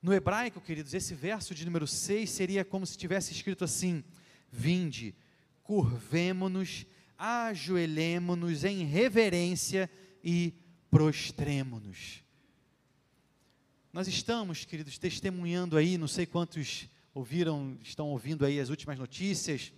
No 0.02 0.14
hebraico, 0.14 0.62
queridos, 0.62 0.94
esse 0.94 1.16
verso 1.16 1.56
de 1.56 1.66
número 1.66 1.88
6 1.88 2.30
seria 2.30 2.64
como 2.64 2.86
se 2.86 2.98
tivesse 2.98 3.32
escrito 3.32 3.64
assim: 3.64 4.04
Vinde, 4.52 5.16
curvemo-nos, 5.64 6.86
ajoelhemo-nos 7.26 8.66
em 8.66 8.84
reverência 8.84 9.90
e 10.22 10.54
prostremo-nos. 10.92 12.22
Nós 13.94 14.10
estamos, 14.10 14.66
queridos, 14.66 14.98
testemunhando 14.98 15.78
aí, 15.78 15.98
não 15.98 16.08
sei 16.08 16.26
quantos 16.26 16.90
ouviram, 17.14 17.78
estão 17.82 18.10
ouvindo 18.10 18.46
aí 18.46 18.60
as 18.60 18.68
últimas 18.68 19.00
notícias 19.00 19.72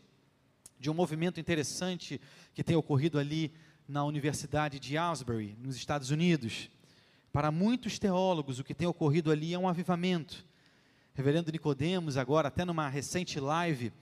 de 0.79 0.89
um 0.89 0.93
movimento 0.95 1.39
interessante 1.39 2.19
que 2.55 2.63
tem 2.63 2.75
ocorrido 2.75 3.19
ali 3.19 3.53
na 3.87 4.03
Universidade 4.03 4.79
de 4.79 4.97
Asbury, 4.97 5.55
nos 5.61 5.75
Estados 5.75 6.09
Unidos. 6.09 6.67
Para 7.31 7.51
muitos 7.51 7.99
teólogos, 7.99 8.57
o 8.57 8.63
que 8.63 8.73
tem 8.73 8.87
ocorrido 8.87 9.29
ali 9.29 9.53
é 9.53 9.59
um 9.59 9.69
avivamento. 9.69 10.43
Reverendo 11.13 11.51
Nicodemos, 11.51 12.17
agora, 12.17 12.47
até 12.47 12.65
numa 12.65 12.89
recente 12.89 13.39
live, 13.39 13.93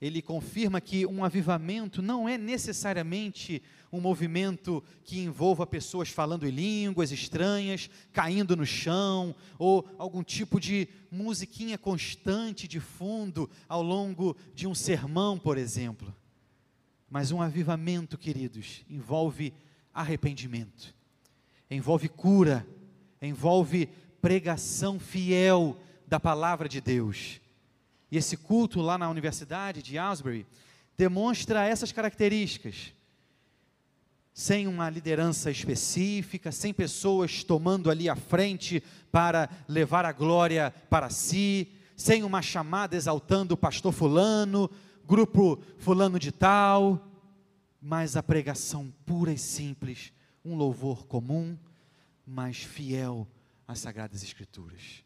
ele 0.00 0.20
confirma 0.20 0.80
que 0.80 1.06
um 1.06 1.24
avivamento 1.24 2.02
não 2.02 2.28
é 2.28 2.36
necessariamente 2.36 3.62
um 3.90 4.00
movimento 4.00 4.84
que 5.04 5.20
envolva 5.20 5.66
pessoas 5.66 6.10
falando 6.10 6.46
em 6.46 6.50
línguas 6.50 7.12
estranhas, 7.12 7.88
caindo 8.12 8.56
no 8.56 8.66
chão, 8.66 9.34
ou 9.58 9.88
algum 9.96 10.22
tipo 10.22 10.60
de 10.60 10.88
musiquinha 11.10 11.78
constante 11.78 12.68
de 12.68 12.78
fundo 12.78 13.48
ao 13.68 13.82
longo 13.82 14.36
de 14.54 14.66
um 14.66 14.74
sermão, 14.74 15.38
por 15.38 15.56
exemplo. 15.56 16.14
Mas 17.08 17.30
um 17.30 17.40
avivamento, 17.40 18.18
queridos, 18.18 18.84
envolve 18.90 19.54
arrependimento, 19.94 20.94
envolve 21.70 22.08
cura, 22.08 22.66
envolve 23.22 23.88
pregação 24.20 24.98
fiel 24.98 25.80
da 26.06 26.20
palavra 26.20 26.68
de 26.68 26.80
Deus. 26.80 27.40
E 28.10 28.16
esse 28.16 28.36
culto 28.36 28.80
lá 28.80 28.96
na 28.96 29.10
Universidade 29.10 29.82
de 29.82 29.98
Asbury 29.98 30.46
demonstra 30.96 31.64
essas 31.64 31.92
características. 31.92 32.92
Sem 34.32 34.66
uma 34.66 34.90
liderança 34.90 35.50
específica, 35.50 36.52
sem 36.52 36.72
pessoas 36.72 37.42
tomando 37.42 37.90
ali 37.90 38.08
a 38.08 38.14
frente 38.14 38.82
para 39.10 39.48
levar 39.66 40.04
a 40.04 40.12
glória 40.12 40.72
para 40.90 41.08
si, 41.08 41.72
sem 41.96 42.22
uma 42.22 42.42
chamada 42.42 42.94
exaltando 42.94 43.54
o 43.54 43.56
pastor 43.56 43.92
Fulano, 43.92 44.70
grupo 45.06 45.62
Fulano 45.78 46.18
de 46.18 46.30
Tal, 46.30 47.02
mas 47.80 48.16
a 48.16 48.22
pregação 48.22 48.92
pura 49.06 49.32
e 49.32 49.38
simples, 49.38 50.12
um 50.44 50.54
louvor 50.54 51.06
comum, 51.06 51.56
mas 52.26 52.58
fiel 52.58 53.26
às 53.66 53.78
Sagradas 53.78 54.22
Escrituras. 54.22 55.05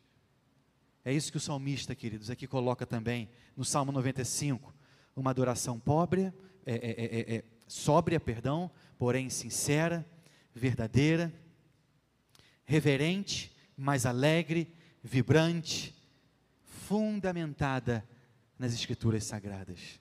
É 1.05 1.13
isso 1.13 1.31
que 1.31 1.39
o 1.39 1.41
salmista, 1.41 1.95
queridos, 1.95 2.31
aqui 2.31 2.47
coloca 2.47 2.85
também 2.85 3.29
no 3.57 3.65
Salmo 3.65 3.91
95, 3.91 4.75
uma 5.17 5.31
adoração 5.31 5.79
pobre, 5.79 6.33
é, 6.67 6.75
é, 6.75 7.37
é, 7.37 7.45
sóbria, 7.67 8.21
perdão, 8.21 8.71
porém 8.99 9.31
sincera, 9.31 10.07
verdadeira, 10.55 11.33
reverente, 12.65 13.57
mas 13.77 14.05
alegre, 14.05 14.75
vibrante, 15.03 15.95
fundamentada 16.63 18.07
nas 18.59 18.75
Escrituras 18.75 19.25
Sagradas. 19.25 19.99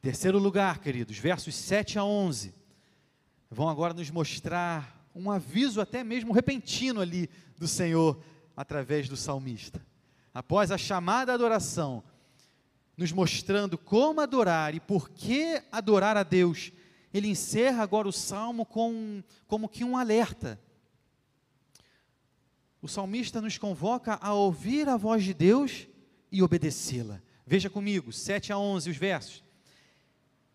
Terceiro 0.00 0.38
lugar, 0.38 0.78
queridos, 0.78 1.18
versos 1.18 1.54
7 1.54 1.98
a 1.98 2.04
11, 2.04 2.54
vão 3.50 3.68
agora 3.68 3.92
nos 3.92 4.10
mostrar 4.10 5.10
um 5.14 5.30
aviso 5.30 5.80
até 5.80 6.02
mesmo 6.02 6.32
repentino 6.32 7.00
ali 7.00 7.28
do 7.58 7.68
Senhor 7.68 8.22
através 8.60 9.08
do 9.08 9.16
salmista. 9.16 9.80
Após 10.34 10.70
a 10.70 10.76
chamada 10.76 11.32
adoração, 11.32 12.04
nos 12.94 13.10
mostrando 13.10 13.78
como 13.78 14.20
adorar 14.20 14.74
e 14.74 14.80
por 14.80 15.08
que 15.08 15.62
adorar 15.72 16.14
a 16.14 16.22
Deus, 16.22 16.70
ele 17.12 17.28
encerra 17.28 17.82
agora 17.82 18.06
o 18.06 18.12
salmo 18.12 18.66
com 18.66 19.22
como 19.46 19.66
que 19.66 19.82
um 19.82 19.96
alerta. 19.96 20.60
O 22.82 22.86
salmista 22.86 23.40
nos 23.40 23.56
convoca 23.56 24.18
a 24.20 24.34
ouvir 24.34 24.90
a 24.90 24.96
voz 24.98 25.24
de 25.24 25.32
Deus 25.32 25.86
e 26.30 26.42
obedecê-la. 26.42 27.22
Veja 27.46 27.70
comigo, 27.70 28.12
7 28.12 28.52
a 28.52 28.58
11 28.58 28.90
os 28.90 28.96
versos. 28.98 29.42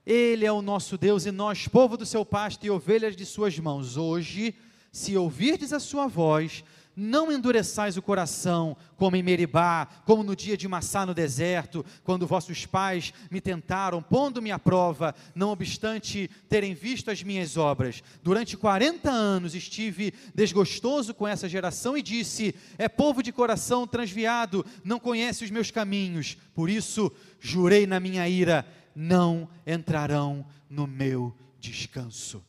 Ele 0.05 0.45
é 0.45 0.51
o 0.51 0.61
nosso 0.61 0.95
Deus 0.95 1.25
e 1.25 1.31
nós, 1.31 1.67
povo 1.67 1.97
do 1.97 2.05
seu 2.05 2.23
pasto 2.23 2.67
e 2.67 2.69
ovelhas 2.69 3.15
de 3.15 3.25
suas 3.25 3.57
mãos. 3.57 3.97
Hoje, 3.97 4.53
se 4.91 5.17
ouvirdes 5.17 5.73
a 5.73 5.79
sua 5.79 6.05
voz, 6.05 6.63
não 6.95 7.31
endureçais 7.31 7.97
o 7.97 8.01
coração, 8.01 8.77
como 8.95 9.15
em 9.15 9.23
Meribá, 9.23 9.87
como 10.05 10.23
no 10.23 10.35
dia 10.35 10.55
de 10.55 10.67
Massá 10.67 11.05
no 11.05 11.13
deserto, 11.13 11.85
quando 12.03 12.27
vossos 12.27 12.65
pais 12.65 13.13
me 13.29 13.41
tentaram, 13.41 14.01
pondo-me 14.01 14.51
à 14.51 14.59
prova, 14.59 15.13
não 15.33 15.49
obstante 15.49 16.29
terem 16.47 16.73
visto 16.73 17.11
as 17.11 17.21
minhas 17.21 17.57
obras. 17.57 18.01
Durante 18.23 18.55
40 18.55 19.09
anos 19.09 19.55
estive 19.55 20.13
desgostoso 20.33 21.13
com 21.13 21.27
essa 21.27 21.49
geração 21.49 21.97
e 21.97 22.01
disse: 22.01 22.55
É 22.77 22.87
povo 22.87 23.21
de 23.21 23.31
coração 23.31 23.85
transviado, 23.85 24.65
não 24.83 24.99
conhece 24.99 25.43
os 25.43 25.51
meus 25.51 25.71
caminhos. 25.71 26.37
Por 26.53 26.69
isso, 26.69 27.11
jurei 27.39 27.85
na 27.85 27.99
minha 27.99 28.27
ira 28.29 28.65
não 28.95 29.49
entrarão 29.67 30.45
no 30.69 30.87
meu 30.87 31.35
descanso. 31.59 32.43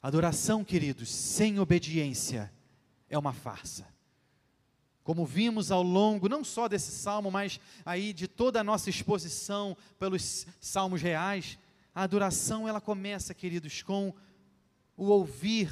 Adoração, 0.00 0.64
queridos, 0.64 1.10
sem 1.10 1.60
obediência 1.60 2.50
é 3.12 3.18
uma 3.18 3.32
farsa. 3.32 3.86
Como 5.04 5.24
vimos 5.24 5.70
ao 5.70 5.82
longo, 5.82 6.28
não 6.28 6.42
só 6.42 6.66
desse 6.66 6.90
salmo, 6.90 7.30
mas 7.30 7.60
aí 7.84 8.12
de 8.12 8.26
toda 8.26 8.60
a 8.60 8.64
nossa 8.64 8.90
exposição 8.90 9.76
pelos 9.98 10.46
salmos 10.60 11.00
reais, 11.00 11.56
a 11.94 12.02
adoração 12.02 12.66
ela 12.66 12.80
começa, 12.80 13.32
queridos, 13.32 13.82
com 13.82 14.12
o 14.96 15.06
ouvir 15.06 15.70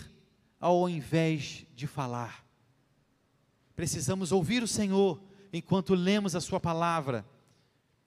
ao 0.60 0.88
invés 0.88 1.66
de 1.74 1.88
falar. 1.88 2.44
Precisamos 3.74 4.30
ouvir 4.30 4.62
o 4.62 4.68
Senhor 4.68 5.20
enquanto 5.52 5.94
lemos 5.94 6.36
a 6.36 6.40
Sua 6.40 6.60
palavra 6.60 7.24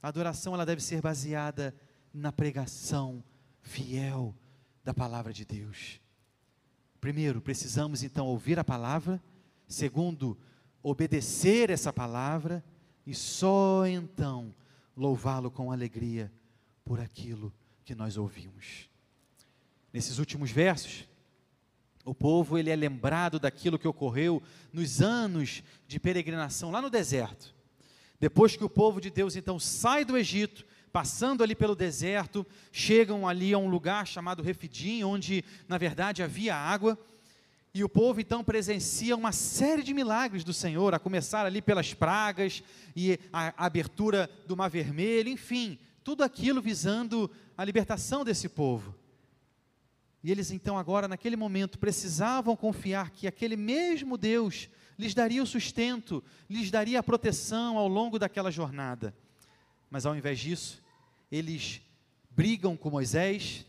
a 0.04 0.10
adoração 0.10 0.54
ela 0.54 0.66
deve 0.66 0.82
ser 0.82 1.02
baseada 1.02 1.74
na 2.14 2.30
pregação 2.30 3.24
fiel 3.62 4.36
da 4.84 4.94
palavra 4.94 5.32
de 5.32 5.46
Deus. 5.46 6.02
Primeiro, 7.04 7.42
precisamos 7.42 8.02
então 8.02 8.26
ouvir 8.28 8.58
a 8.58 8.64
palavra. 8.64 9.22
Segundo, 9.68 10.38
obedecer 10.82 11.70
essa 11.70 11.92
palavra. 11.92 12.64
E 13.06 13.14
só 13.14 13.86
então 13.86 14.56
louvá-lo 14.96 15.52
com 15.52 15.70
alegria 15.70 16.32
por 16.86 17.02
aquilo 17.02 17.54
que 17.84 17.94
nós 17.94 18.16
ouvimos. 18.16 18.90
Nesses 19.92 20.18
últimos 20.18 20.50
versos, 20.50 21.06
o 22.06 22.16
povo 22.16 22.58
ele 22.58 22.70
é 22.70 22.76
lembrado 22.78 23.38
daquilo 23.38 23.78
que 23.78 23.86
ocorreu 23.86 24.42
nos 24.72 25.02
anos 25.02 25.62
de 25.86 26.00
peregrinação 26.00 26.72
lá 26.72 26.82
no 26.82 26.90
deserto. 26.90 27.54
Depois 28.18 28.56
que 28.56 28.64
o 28.64 28.70
povo 28.70 29.02
de 29.02 29.10
Deus 29.10 29.36
então 29.36 29.60
sai 29.60 30.06
do 30.06 30.16
Egito, 30.16 30.66
passando 30.94 31.44
ali 31.44 31.56
pelo 31.56 31.76
deserto, 31.76 32.46
chegam 32.72 33.28
ali 33.28 33.52
a 33.52 33.58
um 33.58 33.68
lugar 33.68 34.06
chamado 34.06 34.44
Refidim, 34.44 35.04
onde 35.04 35.44
na 35.68 35.80
verdade 35.80 36.22
havia 36.22 36.56
água. 36.56 36.98
E 37.74 37.84
o 37.84 37.90
povo 37.90 38.22
então 38.22 38.44
presencia 38.44 39.16
uma 39.16 39.32
série 39.32 39.82
de 39.82 39.92
milagres 39.92 40.44
do 40.44 40.54
Senhor, 40.54 40.94
a 40.94 41.00
começar 41.00 41.48
ali 41.48 41.64
pelas 41.64 41.96
pragas 41.96 42.62
e 42.96 43.20
a 43.34 43.66
abertura 43.66 44.30
do 44.46 44.56
Mar 44.56 44.70
Vermelho, 44.70 45.30
enfim, 45.30 45.80
tudo 46.04 46.24
aquilo 46.24 46.62
visando 46.62 47.30
a 47.58 47.66
libertação 47.66 48.24
desse 48.24 48.48
povo. 48.48 48.94
E 50.24 50.30
eles 50.30 50.52
então 50.52 50.78
agora 50.78 51.08
naquele 51.08 51.36
momento 51.36 51.80
precisavam 51.80 52.56
confiar 52.56 53.10
que 53.10 53.26
aquele 53.26 53.58
mesmo 53.58 54.16
Deus 54.16 54.70
lhes 54.98 55.16
daria 55.16 55.42
o 55.42 55.48
sustento, 55.48 56.24
lhes 56.48 56.70
daria 56.70 57.00
a 57.00 57.04
proteção 57.04 57.80
ao 57.80 57.88
longo 57.88 58.20
daquela 58.20 58.52
jornada. 58.52 59.12
Mas 59.90 60.06
ao 60.06 60.16
invés 60.16 60.40
disso, 60.40 60.83
eles 61.34 61.82
brigam 62.30 62.78
com 62.78 62.92
Moisés, 62.92 63.66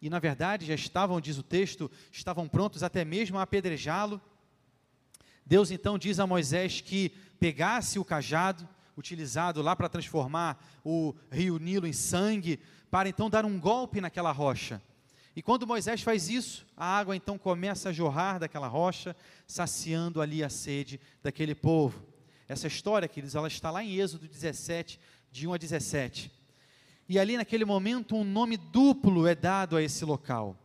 e 0.00 0.08
na 0.08 0.20
verdade 0.20 0.66
já 0.66 0.74
estavam, 0.74 1.20
diz 1.20 1.36
o 1.36 1.42
texto, 1.42 1.90
estavam 2.12 2.48
prontos 2.48 2.84
até 2.84 3.04
mesmo 3.04 3.38
a 3.38 3.42
apedrejá-lo. 3.42 4.20
Deus 5.44 5.72
então 5.72 5.98
diz 5.98 6.20
a 6.20 6.28
Moisés 6.28 6.80
que 6.80 7.08
pegasse 7.40 7.98
o 7.98 8.04
cajado, 8.04 8.68
utilizado 8.96 9.60
lá 9.62 9.74
para 9.74 9.88
transformar 9.88 10.64
o 10.84 11.12
rio 11.30 11.58
Nilo 11.58 11.88
em 11.88 11.92
sangue, 11.92 12.60
para 12.88 13.08
então 13.08 13.28
dar 13.28 13.44
um 13.44 13.58
golpe 13.58 14.00
naquela 14.00 14.30
rocha. 14.30 14.80
E 15.34 15.42
quando 15.42 15.66
Moisés 15.66 16.02
faz 16.02 16.28
isso, 16.28 16.64
a 16.76 16.86
água 16.86 17.16
então 17.16 17.36
começa 17.36 17.88
a 17.88 17.92
jorrar 17.92 18.38
daquela 18.38 18.68
rocha, 18.68 19.16
saciando 19.44 20.20
ali 20.20 20.44
a 20.44 20.48
sede 20.48 21.00
daquele 21.20 21.54
povo. 21.54 22.00
Essa 22.46 22.68
história, 22.68 23.08
queridos, 23.08 23.34
ela 23.34 23.48
está 23.48 23.72
lá 23.72 23.82
em 23.82 23.96
Êxodo 23.96 24.28
17, 24.28 25.00
de 25.32 25.48
1 25.48 25.54
a 25.54 25.56
17. 25.56 26.41
E 27.12 27.18
ali 27.18 27.36
naquele 27.36 27.66
momento 27.66 28.16
um 28.16 28.24
nome 28.24 28.56
duplo 28.56 29.26
é 29.26 29.34
dado 29.34 29.76
a 29.76 29.82
esse 29.82 30.02
local. 30.02 30.56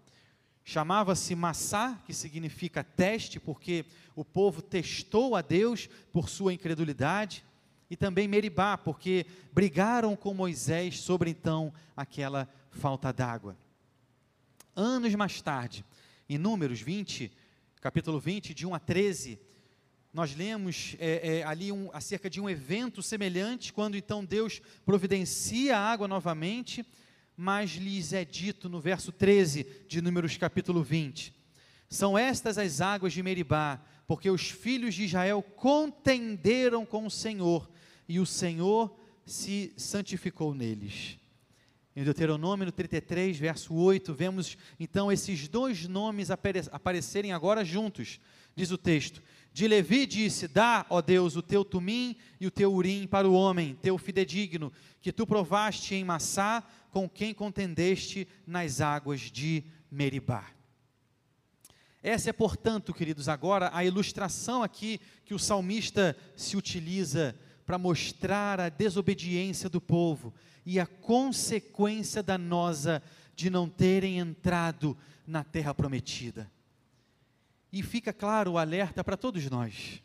Chamava-se 0.64 1.36
Massá, 1.36 2.02
que 2.06 2.14
significa 2.14 2.86
teste, 2.86 3.38
porque 3.38 3.84
o 4.16 4.24
povo 4.24 4.62
testou 4.62 5.36
a 5.36 5.42
Deus 5.42 5.90
por 6.10 6.30
sua 6.30 6.54
incredulidade, 6.54 7.44
e 7.90 7.98
também 7.98 8.30
Meribá, 8.30 8.78
porque 8.78 9.26
brigaram 9.52 10.16
com 10.16 10.34
Moisés 10.34 11.02
sobre 11.02 11.30
então 11.30 11.74
aquela 11.98 12.48
falta 12.72 13.12
d'água. 13.12 13.58
Anos 14.74 15.14
mais 15.16 15.42
tarde, 15.42 15.84
em 16.30 16.38
Números 16.38 16.80
20, 16.80 17.30
capítulo 17.82 18.22
20, 18.22 18.54
de 18.54 18.66
1 18.66 18.74
a 18.74 18.80
13, 18.80 19.38
nós 20.18 20.36
lemos 20.36 20.96
é, 20.98 21.38
é, 21.38 21.44
ali 21.44 21.72
um, 21.72 21.92
acerca 21.94 22.28
de 22.28 22.42
um 22.42 22.50
evento 22.50 23.04
semelhante, 23.04 23.72
quando 23.72 23.96
então 23.96 24.26
Deus 24.26 24.60
providencia 24.84 25.78
a 25.78 25.92
água 25.92 26.08
novamente, 26.08 26.84
mas 27.36 27.76
lhes 27.76 28.14
é 28.14 28.26
dito 28.26 28.68
no 28.68 28.82
verso 28.82 29.12
13 29.12 29.86
de 29.88 30.02
Números 30.02 30.36
capítulo 30.36 30.82
20: 30.82 31.32
São 31.88 32.18
estas 32.18 32.58
as 32.58 32.82
águas 32.82 33.14
de 33.14 33.22
Meribá, 33.22 33.80
porque 34.08 34.28
os 34.28 34.50
filhos 34.50 34.96
de 34.96 35.04
Israel 35.04 35.44
contenderam 35.44 36.84
com 36.84 37.06
o 37.06 37.12
Senhor, 37.12 37.70
e 38.10 38.20
o 38.20 38.26
Senhor 38.26 39.00
se 39.24 39.72
santificou 39.78 40.56
neles. 40.56 41.20
Em 41.96 42.04
Deuteronômio 42.04 42.66
no 42.66 42.72
33, 42.72 43.38
verso 43.38 43.72
8, 43.76 44.16
vemos 44.16 44.58
então 44.80 45.12
esses 45.12 45.48
dois 45.48 45.88
nomes 45.88 46.32
aparecerem 46.32 47.34
agora 47.34 47.64
juntos. 47.64 48.20
Diz 48.56 48.72
o 48.72 48.78
texto: 48.80 49.22
De 49.58 49.68
Levi 49.68 50.06
disse: 50.06 50.48
Dá, 50.48 50.86
ó 50.88 51.02
Deus, 51.02 51.36
o 51.36 51.42
teu 51.42 51.66
tumim 51.66 52.16
e 52.40 52.46
o 52.46 52.52
teu 52.52 52.72
urim 52.72 53.08
para 53.08 53.28
o 53.28 53.34
homem, 53.34 53.74
teu 53.82 53.98
fidedigno, 53.98 54.72
que 55.02 55.12
tu 55.12 55.26
provaste 55.26 55.96
em 55.96 56.04
Massá, 56.04 56.64
com 56.92 57.10
quem 57.10 57.34
contendeste 57.34 58.28
nas 58.46 58.82
águas 58.82 59.20
de 59.20 59.64
Meribá. 59.90 60.46
Essa 62.04 62.30
é, 62.30 62.34
portanto, 62.34 62.94
queridos, 62.94 63.28
agora 63.28 63.72
a 63.74 63.84
ilustração 63.84 64.62
aqui 64.62 65.02
que 65.26 65.34
o 65.34 65.40
salmista 65.40 66.16
se 66.36 66.56
utiliza 66.56 67.36
para 67.66 67.80
mostrar 67.80 68.60
a 68.60 68.70
desobediência 68.70 69.68
do 69.68 69.82
povo 69.82 70.36
e 70.68 70.80
a 70.80 70.86
consequência 70.86 72.22
danosa 72.22 73.02
de 73.36 73.50
não 73.50 73.68
terem 73.68 74.20
entrado 74.20 74.96
na 75.26 75.44
terra 75.44 75.74
prometida. 75.74 76.48
E 77.72 77.84
fica 77.84 78.14
claro 78.14 78.54
o 78.54 78.58
alerta 78.58 79.04
para 79.04 79.18
todos 79.18 79.50
nós. 79.50 80.02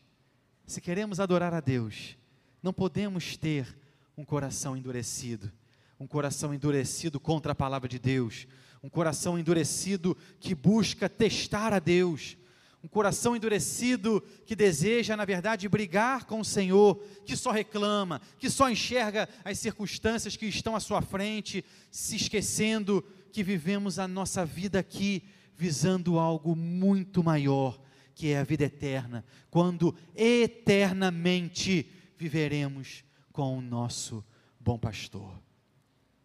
Se 0.67 0.81
queremos 0.81 1.21
adorar 1.21 1.55
a 1.55 1.61
Deus, 1.61 2.17
não 2.63 2.73
podemos 2.73 3.37
ter 3.37 3.77
um 4.17 4.25
coração 4.25 4.77
endurecido, 4.77 5.51
um 5.99 6.07
coração 6.07 6.53
endurecido 6.53 7.21
contra 7.21 7.53
a 7.53 7.55
palavra 7.55 7.89
de 7.89 7.99
Deus, 7.99 8.47
um 8.83 8.89
coração 8.89 9.39
endurecido 9.39 10.17
que 10.41 10.55
busca 10.55 11.09
testar 11.09 11.73
a 11.73 11.79
Deus, 11.79 12.37
um 12.83 12.89
coração 12.89 13.37
endurecido 13.37 14.21
que 14.45 14.57
deseja, 14.57 15.17
na 15.17 15.25
verdade, 15.25 15.69
brigar 15.69 16.25
com 16.25 16.41
o 16.41 16.45
Senhor, 16.45 17.01
que 17.25 17.37
só 17.37 17.53
reclama, 17.53 18.21
que 18.39 18.51
só 18.51 18.69
enxerga 18.69 19.29
as 19.45 19.59
circunstâncias 19.61 20.37
que 20.37 20.47
estão 20.47 20.75
à 20.75 20.81
sua 20.81 21.01
frente, 21.01 21.65
se 21.93 22.17
esquecendo 22.17 23.05
que 23.31 23.45
vivemos 23.45 24.01
a 24.01 24.09
nossa 24.09 24.45
vida 24.45 24.81
aqui 24.81 25.23
visando 25.57 26.19
algo 26.19 26.57
muito 26.57 27.23
maior, 27.23 27.81
que 28.15 28.29
é 28.29 28.39
a 28.39 28.45
vida 28.45 28.65
eterna, 28.65 29.25
quando 29.51 29.95
eternamente 30.15 31.91
viveremos 32.17 33.05
com 33.33 33.59
o 33.59 33.63
nosso 33.63 34.25
bom 34.59 34.79
pastor. 34.79 35.41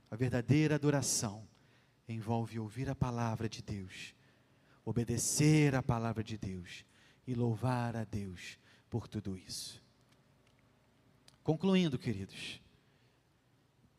A 0.09 0.15
verdadeira 0.15 0.75
adoração 0.75 1.47
envolve 2.07 2.59
ouvir 2.59 2.89
a 2.89 2.95
palavra 2.95 3.49
de 3.49 3.61
Deus 3.61 4.15
obedecer 4.89 5.75
a 5.75 5.83
palavra 5.83 6.23
de 6.23 6.37
Deus 6.37 6.85
e 7.27 7.35
louvar 7.35 7.93
a 7.97 8.05
Deus 8.05 8.57
por 8.89 9.05
tudo 9.05 9.37
isso. 9.37 9.83
Concluindo, 11.43 11.99
queridos, 11.99 12.61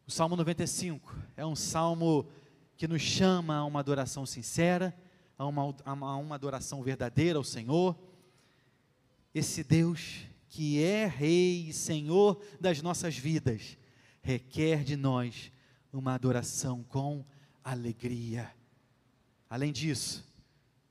o 0.06 0.10
Salmo 0.10 0.34
95 0.34 1.14
é 1.36 1.44
um 1.44 1.54
salmo 1.54 2.26
que 2.74 2.88
nos 2.88 3.02
chama 3.02 3.56
a 3.56 3.66
uma 3.66 3.80
adoração 3.80 4.24
sincera, 4.24 4.98
a 5.38 5.46
uma, 5.46 5.74
a 5.84 6.16
uma 6.16 6.34
adoração 6.34 6.82
verdadeira 6.82 7.38
ao 7.38 7.44
Senhor. 7.44 7.96
Esse 9.32 9.62
Deus 9.62 10.26
que 10.48 10.82
é 10.82 11.06
Rei 11.06 11.68
e 11.68 11.72
Senhor 11.72 12.42
das 12.60 12.82
nossas 12.82 13.16
vidas, 13.16 13.78
requer 14.20 14.82
de 14.82 14.96
nós 14.96 15.52
uma 15.92 16.14
adoração 16.14 16.82
com 16.82 17.24
alegria. 17.62 18.50
Além 19.48 19.72
disso, 19.72 20.26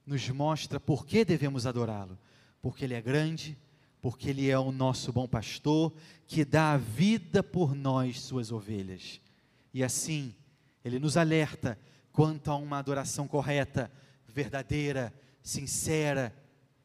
nos 0.06 0.30
mostra 0.30 0.80
por 0.80 1.06
que 1.06 1.26
devemos 1.26 1.66
adorá-lo. 1.66 2.18
Porque 2.62 2.86
Ele 2.86 2.94
é 2.94 3.02
grande, 3.02 3.58
porque 4.02 4.30
Ele 4.30 4.50
é 4.50 4.58
o 4.58 4.72
nosso 4.72 5.12
bom 5.12 5.28
pastor, 5.28 5.94
que 6.26 6.46
dá 6.46 6.74
a 6.74 6.78
vida 6.78 7.44
por 7.44 7.76
nós, 7.76 8.22
suas 8.22 8.52
ovelhas. 8.52 9.20
E 9.74 9.84
assim, 9.84 10.34
Ele 10.84 10.98
nos 10.98 11.18
alerta 11.18 11.78
quanto 12.12 12.50
a 12.50 12.56
uma 12.56 12.80
adoração 12.80 13.28
correta, 13.28 13.92
verdadeira, 14.38 15.14
sincera, 15.42 16.36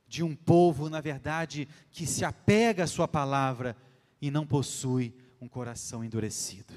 de 0.06 0.22
um 0.22 0.34
povo, 0.34 0.90
na 0.90 1.00
verdade, 1.00 1.68
que 1.90 2.06
se 2.06 2.24
apega 2.24 2.84
à 2.84 2.86
Sua 2.86 3.06
palavra 3.06 3.76
e 4.20 4.30
não 4.30 4.46
possui 4.46 5.14
um 5.40 5.48
coração 5.48 6.04
endurecido. 6.04 6.72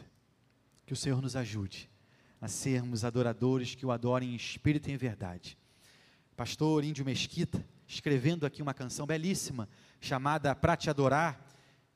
Que 0.85 0.93
o 0.93 0.95
Senhor 0.95 1.21
nos 1.21 1.35
ajude 1.35 1.89
a 2.39 2.47
sermos 2.47 3.03
adoradores 3.03 3.75
que 3.75 3.85
o 3.85 3.91
adorem 3.91 4.33
em 4.33 4.35
espírito 4.35 4.89
e 4.89 4.93
em 4.93 4.97
verdade 4.97 5.57
pastor 6.35 6.83
Índio 6.83 7.05
Mesquita, 7.05 7.65
escrevendo 7.88 8.45
aqui 8.45 8.61
uma 8.61 8.73
canção 8.73 9.05
belíssima, 9.05 9.69
chamada 10.01 10.53
Pra 10.53 10.75
Te 10.75 10.89
Adorar, 10.89 11.39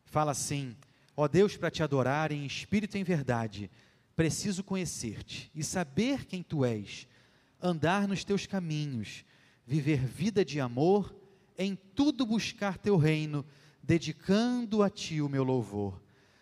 fala 0.05 0.31
assim: 0.31 0.77
Ó 1.15 1.27
Deus, 1.27 1.57
para 1.57 1.69
te 1.69 1.83
adorar 1.83 2.31
em 2.31 2.45
espírito 2.45 2.95
e 2.95 3.01
em 3.01 3.03
verdade, 3.03 3.69
preciso 4.15 4.63
conhecer-te 4.63 5.51
e 5.53 5.63
saber 5.63 6.25
quem 6.25 6.41
tu 6.41 6.63
és, 6.63 7.05
andar 7.61 8.07
nos 8.07 8.23
teus 8.23 8.45
caminhos, 8.45 9.23
viver 9.65 10.05
vida 10.05 10.43
de 10.43 10.59
amor, 10.59 11.15
em 11.57 11.75
tudo 11.75 12.25
buscar 12.25 12.77
teu 12.77 12.97
reino, 12.97 13.45
dedicando 13.83 14.81
a 14.81 14.89
ti 14.89 15.21
o 15.21 15.29
meu 15.29 15.43
louvor. 15.43 16.01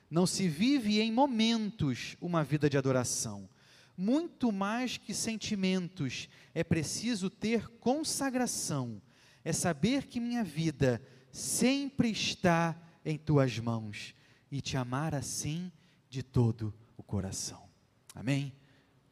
Não 0.09 0.25
se 0.25 0.47
vive 0.47 1.01
em 1.01 1.11
momentos 1.11 2.15
uma 2.21 2.43
vida 2.43 2.69
de 2.69 2.77
adoração 2.77 3.49
muito 3.97 4.51
mais 4.51 4.95
que 4.95 5.11
sentimentos, 5.11 6.29
é 6.53 6.63
preciso 6.63 7.31
ter 7.31 7.67
consagração, 7.79 9.01
é 9.43 9.51
saber 9.51 10.05
que 10.05 10.19
minha 10.19 10.43
vida 10.43 11.01
sempre 11.31 12.11
está 12.11 12.79
em 13.03 13.17
tuas 13.17 13.57
mãos 13.57 14.13
e 14.51 14.61
te 14.61 14.77
amar 14.77 15.15
assim 15.15 15.71
de 16.09 16.21
todo 16.21 16.71
o 16.95 17.01
coração. 17.01 17.67
Amém? 18.13 18.53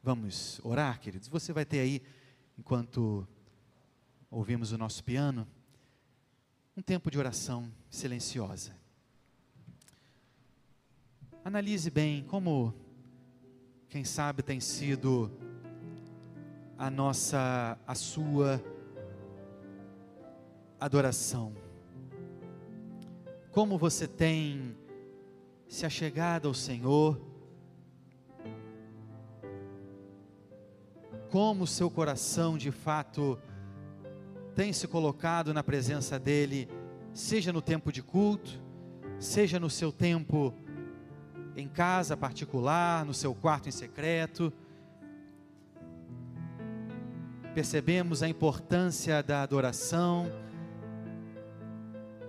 Vamos 0.06 0.60
orar, 0.62 1.00
queridos. 1.00 1.26
Você 1.26 1.52
vai 1.52 1.64
ter 1.64 1.80
aí, 1.80 2.00
enquanto 2.56 3.26
ouvimos 4.30 4.70
o 4.70 4.78
nosso 4.78 5.02
piano, 5.02 5.48
um 6.76 6.80
tempo 6.80 7.10
de 7.10 7.18
oração 7.18 7.72
silenciosa. 7.90 8.76
Analise 11.44 11.90
bem 11.90 12.22
como 12.22 12.72
quem 13.88 14.04
sabe 14.04 14.44
tem 14.44 14.60
sido 14.60 15.28
a 16.78 16.88
nossa, 16.88 17.76
a 17.84 17.94
sua 17.96 18.62
adoração. 20.78 21.52
Como 23.50 23.76
você 23.76 24.06
tem 24.06 24.76
se 25.66 25.84
achegado 25.84 26.46
ao 26.46 26.54
Senhor, 26.54 27.20
como 31.36 31.64
o 31.64 31.66
seu 31.66 31.90
coração 31.90 32.56
de 32.56 32.70
fato 32.70 33.38
tem 34.54 34.72
se 34.72 34.88
colocado 34.88 35.52
na 35.52 35.62
presença 35.62 36.18
dEle, 36.18 36.66
seja 37.12 37.52
no 37.52 37.60
tempo 37.60 37.92
de 37.92 38.02
culto, 38.02 38.58
seja 39.20 39.60
no 39.60 39.68
seu 39.68 39.92
tempo 39.92 40.54
em 41.54 41.68
casa 41.68 42.16
particular, 42.16 43.04
no 43.04 43.12
seu 43.12 43.34
quarto 43.34 43.68
em 43.68 43.70
secreto. 43.70 44.50
Percebemos 47.54 48.22
a 48.22 48.28
importância 48.30 49.22
da 49.22 49.42
adoração, 49.42 50.32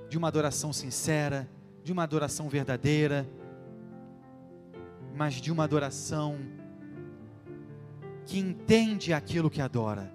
de 0.09 0.17
uma 0.17 0.27
adoração 0.27 0.73
sincera, 0.73 1.49
de 1.81 1.93
uma 1.93 2.03
adoração 2.03 2.49
verdadeira, 2.49 3.25
mas 5.15 5.35
de 5.35 5.49
uma 5.49 5.63
adoração 5.63 6.66
que 8.27 8.37
entende 8.37 9.13
aquilo 9.13 9.49
que 9.49 9.61
adora. 9.61 10.13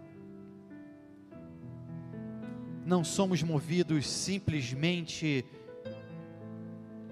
Não 2.84 3.02
somos 3.02 3.42
movidos 3.42 4.06
simplesmente 4.06 5.46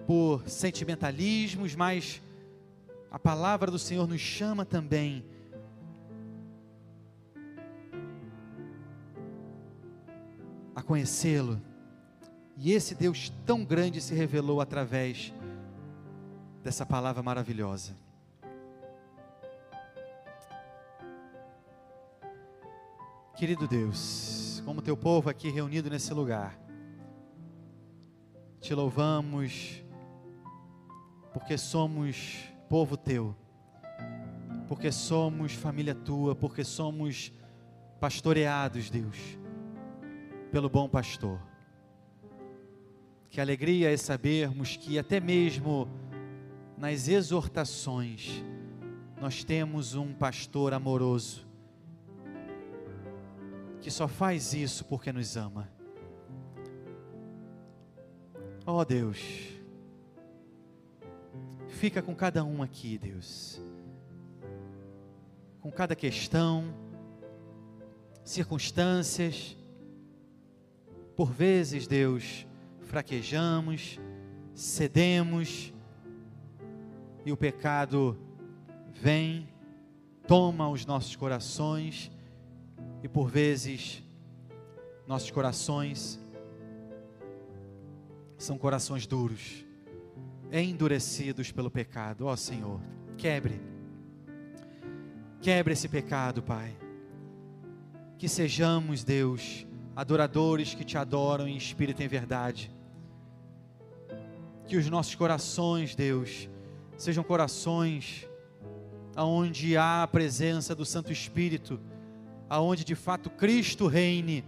por 0.07 0.47
sentimentalismos, 0.47 1.75
mas 1.75 2.21
a 3.11 3.19
palavra 3.19 3.71
do 3.71 3.79
Senhor 3.79 4.07
nos 4.07 4.21
chama 4.21 4.67
também 4.67 5.25
a 10.75 10.83
conhecê-lo. 10.83 11.63
E 12.59 12.73
esse 12.73 12.95
Deus 12.95 13.33
tão 13.47 13.65
grande 13.65 14.03
se 14.03 14.15
revelou 14.15 14.61
através 14.61 15.33
dessa 16.63 16.85
palavra 16.85 17.23
maravilhosa. 17.23 17.97
Querido 23.40 23.66
Deus, 23.66 24.62
como 24.66 24.83
teu 24.83 24.94
povo 24.94 25.31
aqui 25.31 25.48
reunido 25.48 25.88
nesse 25.88 26.12
lugar, 26.12 26.61
te 28.61 28.74
louvamos 28.74 29.83
porque 31.33 31.57
somos 31.57 32.44
povo 32.68 32.98
teu, 32.98 33.35
porque 34.68 34.92
somos 34.92 35.55
família 35.55 35.94
tua, 35.94 36.37
porque 36.37 36.62
somos 36.62 37.33
pastoreados, 37.98 38.90
Deus, 38.90 39.16
pelo 40.53 40.68
bom 40.68 40.87
pastor. 40.87 41.40
Que 43.31 43.40
alegria 43.40 43.90
é 43.90 43.96
sabermos 43.96 44.76
que 44.76 44.98
até 44.98 45.18
mesmo 45.18 45.88
nas 46.76 47.09
exortações 47.09 48.44
nós 49.18 49.42
temos 49.42 49.94
um 49.94 50.12
pastor 50.12 50.74
amoroso 50.74 51.48
que 53.81 53.90
só 53.90 54.07
faz 54.07 54.53
isso 54.53 54.85
porque 54.85 55.12
nos 55.12 55.37
ama. 55.37 55.69
Oh 58.66 58.85
Deus, 58.85 59.19
fica 61.69 62.03
com 62.03 62.14
cada 62.14 62.45
um 62.45 62.62
aqui, 62.62 62.99
Deus. 62.99 63.61
Com 65.61 65.73
cada 65.73 65.97
questão, 65.97 66.75
circunstâncias. 68.23 69.57
Por 71.16 71.33
vezes, 71.33 71.87
Deus, 71.87 72.47
fraquejamos, 72.83 73.99
cedemos 74.55 75.73
e 77.25 77.33
o 77.33 77.37
pecado 77.37 78.16
vem, 78.93 79.49
toma 80.27 80.69
os 80.69 80.87
nossos 80.87 81.16
corações 81.16 82.11
e 83.03 83.09
por 83.09 83.31
vezes 83.31 84.03
nossos 85.07 85.31
corações 85.31 86.21
são 88.39 88.57
corações 88.57 89.07
duros 89.07 89.65
endurecidos 90.53 91.53
pelo 91.53 91.71
pecado. 91.71 92.27
Ó 92.27 92.33
oh, 92.33 92.37
Senhor, 92.37 92.81
quebre. 93.17 93.61
Quebre 95.41 95.73
esse 95.73 95.89
pecado, 95.89 96.43
Pai. 96.43 96.77
Que 98.19 98.29
sejamos, 98.29 99.05
Deus, 99.05 99.67
adoradores 99.97 100.75
que 100.75 100.85
te 100.85 100.99
adoram 100.99 101.49
em 101.49 101.57
espírito 101.57 102.03
e 102.03 102.05
em 102.05 102.09
verdade. 102.09 102.71
Que 104.67 104.77
os 104.77 104.89
nossos 104.89 105.15
corações, 105.15 105.95
Deus, 105.95 106.49
sejam 106.97 107.25
corações 107.25 108.29
aonde 109.17 109.77
há 109.77 110.03
a 110.03 110.07
presença 110.09 110.75
do 110.75 110.85
Santo 110.85 111.13
Espírito, 111.13 111.81
aonde 112.51 112.85
de 112.85 112.97
fato 112.97 113.31
Cristo 113.31 113.87
reine 113.87 114.45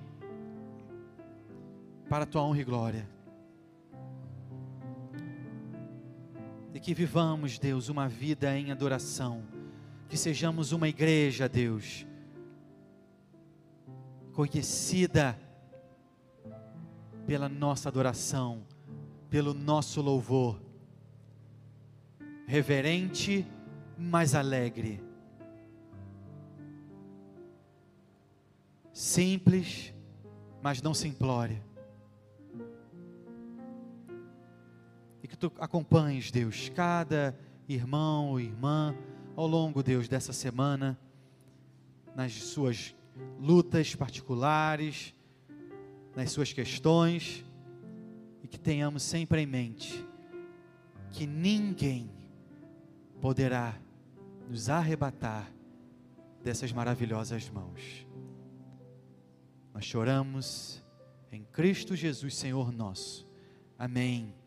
para 2.09 2.25
a 2.25 2.27
tua 2.27 2.43
honra 2.43 2.61
e 2.61 2.65
glória. 2.65 3.09
E 6.75 6.81
que 6.81 6.93
vivamos, 6.93 7.61
Deus, 7.61 7.89
uma 7.89 8.09
vida 8.09 8.59
em 8.59 8.73
adoração, 8.73 9.45
que 10.09 10.17
sejamos 10.17 10.73
uma 10.73 10.89
igreja, 10.89 11.49
Deus, 11.49 12.05
conhecida 14.33 15.39
pela 17.25 17.49
nossa 17.49 17.89
adoração, 17.89 18.67
pelo 19.31 19.55
nosso 19.55 20.03
louvor, 20.03 20.61
reverente, 22.49 23.47
mas 23.97 24.35
alegre, 24.35 25.01
simples, 28.93 29.95
mas 30.63 30.83
não 30.83 30.95
simplória. 30.95 31.63
E 35.23 35.29
que 35.29 35.37
tu 35.37 35.53
acompanhes, 35.59 36.31
Deus, 36.31 36.69
cada 36.71 37.39
irmão 37.69 38.31
ou 38.31 38.41
irmã 38.41 38.95
ao 39.37 39.47
longo, 39.47 39.83
Deus, 39.83 40.09
dessa 40.09 40.33
semana, 40.33 40.99
nas 42.15 42.33
suas 42.33 42.95
lutas 43.39 43.95
particulares, 43.95 45.15
nas 46.15 46.31
suas 46.31 46.53
questões, 46.53 47.45
e 48.43 48.49
que 48.49 48.59
tenhamos 48.59 49.03
sempre 49.03 49.41
em 49.41 49.47
mente 49.47 50.07
que 51.13 51.27
ninguém 51.27 52.11
poderá 53.21 53.79
nos 54.49 54.69
arrebatar 54.69 55.53
dessas 56.43 56.73
maravilhosas 56.73 57.49
mãos. 57.51 58.07
Nós 59.73 59.85
choramos 59.85 60.83
em 61.31 61.45
Cristo 61.45 61.97
Jesus, 61.97 62.35
Senhor 62.35 62.73
nosso. 62.73 63.27
Amém 63.79 64.42